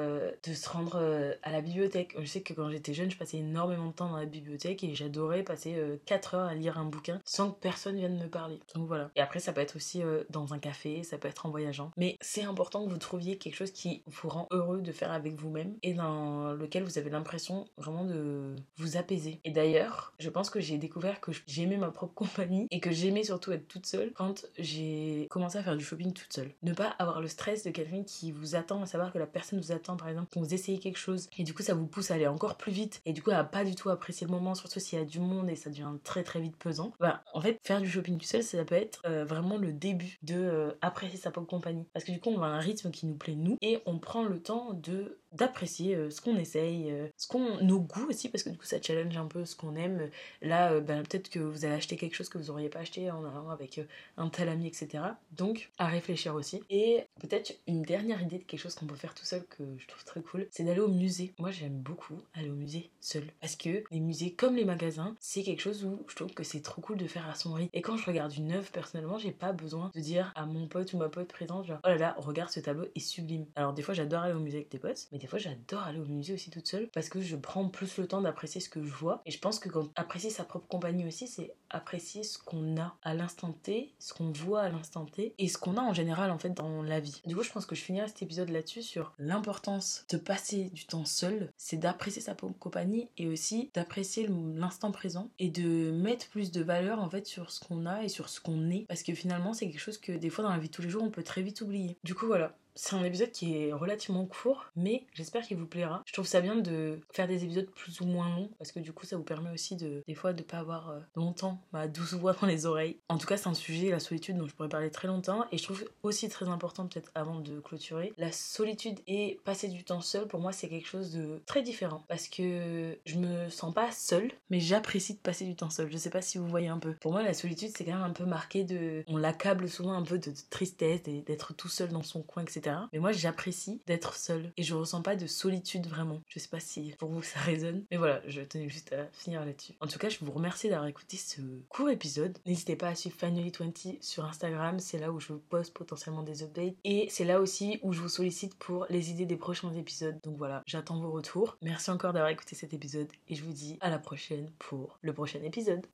de 0.43 0.53
se 0.53 0.69
rendre 0.69 0.99
à 1.09 1.49
à 1.49 1.51
la 1.51 1.61
bibliothèque. 1.61 2.15
Je 2.19 2.25
sais 2.25 2.41
que 2.41 2.53
quand 2.53 2.69
j'étais 2.69 2.93
jeune, 2.93 3.09
je 3.09 3.17
passais 3.17 3.37
énormément 3.37 3.87
de 3.87 3.93
temps 3.93 4.09
dans 4.09 4.17
la 4.17 4.25
bibliothèque 4.25 4.83
et 4.83 4.93
j'adorais 4.93 5.43
passer 5.43 5.75
4 6.05 6.33
euh, 6.33 6.37
heures 6.37 6.47
à 6.47 6.53
lire 6.53 6.77
un 6.77 6.85
bouquin 6.85 7.19
sans 7.25 7.51
que 7.51 7.59
personne 7.59 7.95
vienne 7.95 8.17
me 8.17 8.27
parler. 8.27 8.59
Donc 8.75 8.87
voilà. 8.87 9.09
Et 9.15 9.21
après, 9.21 9.39
ça 9.39 9.51
peut 9.51 9.61
être 9.61 9.75
aussi 9.75 10.03
euh, 10.03 10.23
dans 10.29 10.53
un 10.53 10.59
café, 10.59 11.03
ça 11.03 11.17
peut 11.17 11.27
être 11.27 11.45
en 11.45 11.49
voyageant. 11.49 11.91
Mais 11.97 12.17
c'est 12.21 12.43
important 12.43 12.85
que 12.85 12.91
vous 12.91 12.97
trouviez 12.97 13.37
quelque 13.37 13.55
chose 13.55 13.71
qui 13.71 14.03
vous 14.05 14.29
rend 14.29 14.47
heureux 14.51 14.81
de 14.81 14.91
faire 14.91 15.11
avec 15.11 15.33
vous-même 15.35 15.75
et 15.81 15.93
dans 15.93 16.53
lequel 16.53 16.83
vous 16.83 16.97
avez 16.97 17.09
l'impression 17.09 17.65
vraiment 17.77 18.05
de 18.05 18.55
vous 18.77 18.97
apaiser. 18.97 19.39
Et 19.43 19.51
d'ailleurs, 19.51 20.13
je 20.19 20.29
pense 20.29 20.49
que 20.49 20.59
j'ai 20.59 20.77
découvert 20.77 21.19
que 21.19 21.31
j'aimais 21.47 21.77
ma 21.77 21.89
propre 21.89 22.13
compagnie 22.19 22.67
et 22.69 22.79
que 22.79 22.91
j'aimais 22.91 23.23
surtout 23.23 23.51
être 23.51 23.67
toute 23.67 23.85
seule 23.85 24.11
quand 24.13 24.45
j'ai 24.57 25.27
commencé 25.31 25.57
à 25.57 25.63
faire 25.63 25.75
du 25.75 25.83
shopping 25.83 26.13
toute 26.13 26.31
seule. 26.31 26.51
Ne 26.61 26.73
pas 26.73 26.89
avoir 26.99 27.21
le 27.21 27.27
stress 27.27 27.63
de 27.63 27.71
quelqu'un 27.71 28.03
qui 28.03 28.31
vous 28.31 28.55
attend, 28.55 28.83
à 28.83 28.85
savoir 28.85 29.11
que 29.11 29.17
la 29.17 29.27
personne 29.27 29.59
vous 29.59 29.71
attend 29.71 29.97
par 29.97 30.09
exemple 30.09 30.29
quand 30.31 30.41
vous 30.41 30.53
essayez 30.53 30.79
quelque 30.79 30.98
chose. 30.99 31.29
Et 31.37 31.43
du 31.43 31.53
coup 31.53 31.63
ça 31.63 31.73
vous 31.73 31.87
pousse 31.87 32.11
à 32.11 32.15
aller 32.15 32.27
encore 32.27 32.57
plus 32.57 32.71
vite 32.71 33.01
et 33.05 33.13
du 33.13 33.21
coup 33.21 33.31
à 33.31 33.43
pas 33.43 33.63
du 33.63 33.75
tout 33.75 33.89
apprécier 33.89 34.27
le 34.27 34.31
moment 34.31 34.55
surtout 34.55 34.79
s'il 34.79 34.99
y 34.99 35.01
a 35.01 35.05
du 35.05 35.19
monde 35.19 35.49
et 35.49 35.55
ça 35.55 35.69
devient 35.69 35.91
très 36.03 36.23
très 36.23 36.39
vite 36.39 36.57
pesant. 36.57 36.93
Bah 36.99 37.23
en 37.33 37.41
fait 37.41 37.59
faire 37.63 37.81
du 37.81 37.89
shopping 37.89 38.17
tout 38.17 38.25
seul 38.25 38.43
ça 38.43 38.63
peut 38.65 38.75
être 38.75 39.01
euh, 39.05 39.25
vraiment 39.25 39.57
le 39.57 39.71
début 39.71 40.17
de 40.23 40.35
euh, 40.35 40.71
apprécier 40.81 41.17
sa 41.17 41.31
propre 41.31 41.47
compagnie. 41.47 41.85
Parce 41.93 42.05
que 42.05 42.11
du 42.11 42.19
coup 42.19 42.29
on 42.29 42.41
à 42.41 42.47
un 42.47 42.59
rythme 42.59 42.91
qui 42.91 43.05
nous 43.05 43.15
plaît 43.15 43.35
nous 43.35 43.57
et 43.61 43.79
on 43.85 43.99
prend 43.99 44.23
le 44.23 44.41
temps 44.41 44.73
de 44.73 45.19
d'apprécier 45.31 45.95
euh, 45.95 46.09
ce 46.09 46.21
qu'on 46.21 46.37
essaye, 46.37 46.91
euh, 46.91 47.07
ce 47.17 47.27
qu'on 47.27 47.61
nos 47.61 47.79
goûts 47.79 48.07
aussi 48.09 48.29
parce 48.29 48.43
que 48.43 48.49
du 48.49 48.57
coup 48.57 48.65
ça 48.65 48.81
challenge 48.81 49.15
un 49.17 49.25
peu 49.25 49.45
ce 49.45 49.55
qu'on 49.55 49.75
aime. 49.75 50.09
Là, 50.41 50.73
euh, 50.73 50.81
ben, 50.81 51.03
peut-être 51.03 51.29
que 51.29 51.39
vous 51.39 51.65
allez 51.65 51.75
acheter 51.75 51.97
quelque 51.97 52.15
chose 52.15 52.29
que 52.29 52.37
vous 52.37 52.49
auriez 52.49 52.69
pas 52.69 52.79
acheté 52.79 53.11
en 53.11 53.23
allant 53.25 53.49
avec 53.49 53.81
un 54.17 54.29
tel 54.29 54.49
ami, 54.49 54.67
etc. 54.67 55.03
Donc 55.31 55.69
à 55.77 55.87
réfléchir 55.87 56.35
aussi. 56.35 56.63
Et 56.69 57.03
peut-être 57.19 57.53
une 57.67 57.83
dernière 57.83 58.21
idée 58.21 58.39
de 58.39 58.43
quelque 58.43 58.59
chose 58.59 58.75
qu'on 58.75 58.87
peut 58.87 58.95
faire 58.95 59.13
tout 59.13 59.25
seul 59.25 59.45
que 59.45 59.63
je 59.77 59.87
trouve 59.87 60.03
très 60.03 60.21
cool, 60.21 60.47
c'est 60.51 60.63
d'aller 60.63 60.79
au 60.79 60.87
musée. 60.87 61.33
Moi 61.37 61.51
j'aime 61.51 61.77
beaucoup 61.77 62.15
aller 62.33 62.49
au 62.49 62.55
musée 62.55 62.89
seul 62.99 63.23
parce 63.41 63.55
que 63.55 63.83
les 63.91 63.99
musées 63.99 64.33
comme 64.33 64.55
les 64.55 64.65
magasins, 64.65 65.15
c'est 65.19 65.43
quelque 65.43 65.61
chose 65.61 65.85
où 65.85 66.03
je 66.07 66.15
trouve 66.15 66.33
que 66.33 66.43
c'est 66.43 66.61
trop 66.61 66.81
cool 66.81 66.97
de 66.97 67.07
faire 67.07 67.27
à 67.29 67.35
son 67.35 67.53
rythme. 67.53 67.69
Et 67.73 67.81
quand 67.81 67.97
je 67.97 68.05
regarde 68.05 68.33
une 68.33 68.51
œuvre 68.51 68.71
personnellement, 68.71 69.17
j'ai 69.17 69.31
pas 69.31 69.51
besoin 69.51 69.91
de 69.93 69.99
dire 69.99 70.31
à 70.35 70.45
mon 70.45 70.67
pote 70.67 70.93
ou 70.93 70.97
ma 70.97 71.09
pote 71.09 71.27
présente 71.27 71.65
genre 71.65 71.79
oh 71.83 71.87
là 71.87 71.97
là 71.97 72.15
regarde 72.17 72.49
ce 72.49 72.59
tableau 72.59 72.87
est 72.95 72.99
sublime. 72.99 73.45
Alors 73.55 73.73
des 73.73 73.81
fois 73.81 73.93
j'adore 73.93 74.23
aller 74.23 74.33
au 74.33 74.39
musée 74.39 74.57
avec 74.57 74.71
des 74.71 74.79
potes, 74.79 75.07
mais 75.11 75.18
des 75.19 75.27
fois 75.27 75.39
j'adore 75.39 75.83
aller 75.83 75.99
au 75.99 76.05
musée 76.05 76.33
aussi 76.33 76.49
toute 76.49 76.67
seule 76.67 76.89
parce 76.93 77.09
que 77.09 77.21
je 77.21 77.35
prends 77.35 77.67
plus 77.69 77.97
le 77.97 78.07
temps 78.07 78.21
d'apprécier 78.21 78.61
ce 78.61 78.69
que 78.69 78.83
je 78.83 78.91
vois. 78.91 79.21
Et 79.25 79.31
je 79.31 79.39
pense 79.39 79.59
que 79.59 79.69
quand 79.69 79.89
apprécier 79.95 80.29
sa 80.29 80.43
propre 80.43 80.67
compagnie 80.67 81.05
aussi, 81.05 81.27
c'est 81.27 81.53
apprécier 81.69 82.23
ce 82.23 82.37
qu'on 82.39 82.77
a 82.77 82.95
à 83.03 83.13
l'instant 83.13 83.51
T, 83.51 83.93
ce 83.99 84.13
qu'on 84.13 84.31
voit 84.31 84.61
à 84.61 84.69
l'instant 84.69 85.05
T 85.05 85.33
et 85.37 85.47
ce 85.47 85.57
qu'on 85.57 85.77
a 85.77 85.81
en 85.81 85.93
général 85.93 86.31
en 86.31 86.39
fait 86.39 86.49
dans 86.49 86.81
la 86.81 86.99
vie. 86.99 87.21
Du 87.25 87.35
coup, 87.35 87.43
je 87.43 87.51
pense 87.51 87.65
que 87.65 87.75
je 87.75 87.81
finirai 87.81 88.07
cet 88.07 88.21
épisode 88.21 88.49
là-dessus 88.49 88.81
sur 88.81 89.13
l'importance 89.19 90.05
de 90.09 90.17
passer 90.17 90.69
du 90.71 90.85
temps 90.85 91.05
seul, 91.05 91.51
c'est 91.57 91.77
d'apprécier 91.77 92.21
sa 92.21 92.35
propre 92.35 92.57
compagnie 92.57 93.09
et 93.17 93.27
aussi 93.27 93.69
d'apprécier 93.73 94.27
l'instant 94.27 94.91
présent 94.91 95.29
et 95.39 95.49
de 95.49 95.91
mettre 95.91 96.27
plus 96.29 96.51
de 96.51 96.63
valeur 96.63 96.99
en 96.99 97.09
fait 97.09 97.25
sur 97.25 97.51
ce 97.51 97.59
qu'on 97.59 97.85
a 97.85 98.03
et 98.03 98.09
sur 98.09 98.29
ce 98.29 98.39
qu'on 98.39 98.69
est 98.69 98.85
parce 98.87 99.03
que 99.03 99.13
finalement, 99.13 99.53
c'est 99.53 99.69
quelque 99.69 99.79
chose 99.79 99.97
que 99.97 100.11
des 100.11 100.29
fois 100.29 100.43
dans 100.43 100.51
la 100.51 100.59
vie 100.59 100.69
de 100.69 100.73
tous 100.73 100.81
les 100.81 100.89
jours, 100.89 101.03
on 101.03 101.11
peut 101.11 101.23
très 101.23 101.41
vite 101.41 101.61
oublier. 101.61 101.97
Du 102.03 102.15
coup, 102.15 102.27
voilà, 102.27 102.55
c'est 102.79 102.95
un 102.95 103.03
épisode 103.03 103.31
qui 103.31 103.57
est 103.57 103.73
relativement 103.73 104.25
court, 104.25 104.65
mais 104.75 105.05
j'espère 105.13 105.43
qu'il 105.43 105.57
vous 105.57 105.65
plaira. 105.65 106.01
Je 106.05 106.13
trouve 106.13 106.25
ça 106.25 106.39
bien 106.39 106.55
de 106.55 106.99
faire 107.11 107.27
des 107.27 107.43
épisodes 107.43 107.69
plus 107.75 107.99
ou 107.99 108.05
moins 108.05 108.29
longs, 108.29 108.49
parce 108.57 108.71
que 108.71 108.79
du 108.79 108.93
coup, 108.93 109.05
ça 109.05 109.17
vous 109.17 109.23
permet 109.23 109.51
aussi 109.51 109.75
de, 109.75 110.01
des 110.07 110.15
fois, 110.15 110.31
de 110.31 110.43
pas 110.43 110.59
avoir 110.59 110.89
euh, 110.89 110.99
longtemps 111.15 111.61
ma 111.73 111.87
douce 111.87 112.13
voix 112.13 112.33
dans 112.39 112.47
les 112.47 112.65
oreilles. 112.65 112.97
En 113.09 113.17
tout 113.17 113.27
cas, 113.27 113.35
c'est 113.35 113.49
un 113.49 113.53
sujet, 113.53 113.91
la 113.91 113.99
solitude, 113.99 114.37
dont 114.37 114.47
je 114.47 114.55
pourrais 114.55 114.69
parler 114.69 114.91
très 114.91 115.09
longtemps, 115.09 115.45
et 115.51 115.57
je 115.57 115.63
trouve 115.63 115.83
aussi 116.03 116.29
très 116.29 116.47
important, 116.47 116.87
peut-être 116.87 117.11
avant 117.15 117.41
de 117.41 117.59
clôturer, 117.59 118.13
la 118.17 118.31
solitude 118.31 118.99
et 119.07 119.39
passer 119.43 119.67
du 119.67 119.83
temps 119.83 120.01
seul, 120.01 120.27
pour 120.27 120.39
moi, 120.39 120.53
c'est 120.53 120.69
quelque 120.69 120.87
chose 120.87 121.11
de 121.11 121.41
très 121.45 121.61
différent, 121.61 122.05
parce 122.07 122.29
que 122.29 122.97
je 123.05 123.17
me 123.17 123.49
sens 123.49 123.73
pas 123.73 123.91
seule, 123.91 124.31
mais 124.49 124.61
j'apprécie 124.61 125.15
de 125.15 125.19
passer 125.19 125.45
du 125.45 125.55
temps 125.55 125.69
seul. 125.69 125.91
Je 125.91 125.97
sais 125.97 126.09
pas 126.09 126.21
si 126.21 126.37
vous 126.37 126.47
voyez 126.47 126.69
un 126.69 126.79
peu. 126.79 126.93
Pour 126.93 127.11
moi, 127.11 127.23
la 127.23 127.33
solitude, 127.33 127.71
c'est 127.75 127.83
quand 127.83 127.93
même 127.93 128.03
un 128.03 128.11
peu 128.11 128.25
marqué 128.25 128.63
de. 128.63 129.03
On 129.07 129.17
l'accable 129.17 129.67
souvent 129.67 129.93
un 129.93 130.03
peu 130.03 130.17
de 130.17 130.31
tristesse, 130.49 131.03
d'être 131.03 131.53
tout 131.53 131.67
seul 131.67 131.89
dans 131.89 132.03
son 132.03 132.21
coin, 132.21 132.43
etc. 132.43 132.68
Mais 132.93 132.99
moi, 132.99 133.11
j'apprécie 133.11 133.81
d'être 133.87 134.15
seule 134.15 134.51
et 134.57 134.63
je 134.63 134.75
ressens 134.75 135.01
pas 135.01 135.15
de 135.15 135.27
solitude 135.27 135.87
vraiment. 135.87 136.21
Je 136.27 136.39
sais 136.39 136.49
pas 136.49 136.59
si 136.59 136.93
pour 136.97 137.09
vous 137.09 137.23
ça 137.29 137.39
résonne, 137.39 137.83
mais 137.91 137.97
voilà, 137.97 138.21
je 138.27 138.41
tenais 138.41 138.69
juste 138.69 138.93
à 138.93 139.05
finir 139.11 139.45
là-dessus. 139.45 139.73
En 139.81 139.87
tout 139.87 139.99
cas, 139.99 140.09
je 140.09 140.17
vous 140.21 140.31
remercie 140.31 140.69
d'avoir 140.69 140.87
écouté 140.87 141.17
ce 141.17 141.41
court 141.69 141.89
épisode. 141.89 142.37
N'hésitez 142.45 142.75
pas 142.75 142.89
à 142.89 142.95
suivre 142.95 143.15
Finally20 143.19 143.97
sur 144.01 144.25
Instagram, 144.25 144.79
c'est 144.79 144.97
là 144.97 145.11
où 145.11 145.19
je 145.19 145.33
poste 145.33 145.73
potentiellement 145.73 146.23
des 146.23 146.43
updates 146.43 146.75
et 146.83 147.07
c'est 147.09 147.25
là 147.25 147.39
aussi 147.39 147.79
où 147.83 147.93
je 147.93 148.01
vous 148.01 148.09
sollicite 148.09 148.55
pour 148.55 148.85
les 148.89 149.11
idées 149.11 149.25
des 149.25 149.37
prochains 149.37 149.73
épisodes. 149.73 150.19
Donc 150.23 150.37
voilà, 150.37 150.63
j'attends 150.65 150.99
vos 150.99 151.11
retours. 151.11 151.57
Merci 151.61 151.91
encore 151.91 152.13
d'avoir 152.13 152.31
écouté 152.31 152.55
cet 152.55 152.73
épisode 152.73 153.07
et 153.27 153.35
je 153.35 153.43
vous 153.43 153.53
dis 153.53 153.77
à 153.81 153.89
la 153.89 153.99
prochaine 153.99 154.51
pour 154.59 154.99
le 155.01 155.13
prochain 155.13 155.41
épisode. 155.43 155.85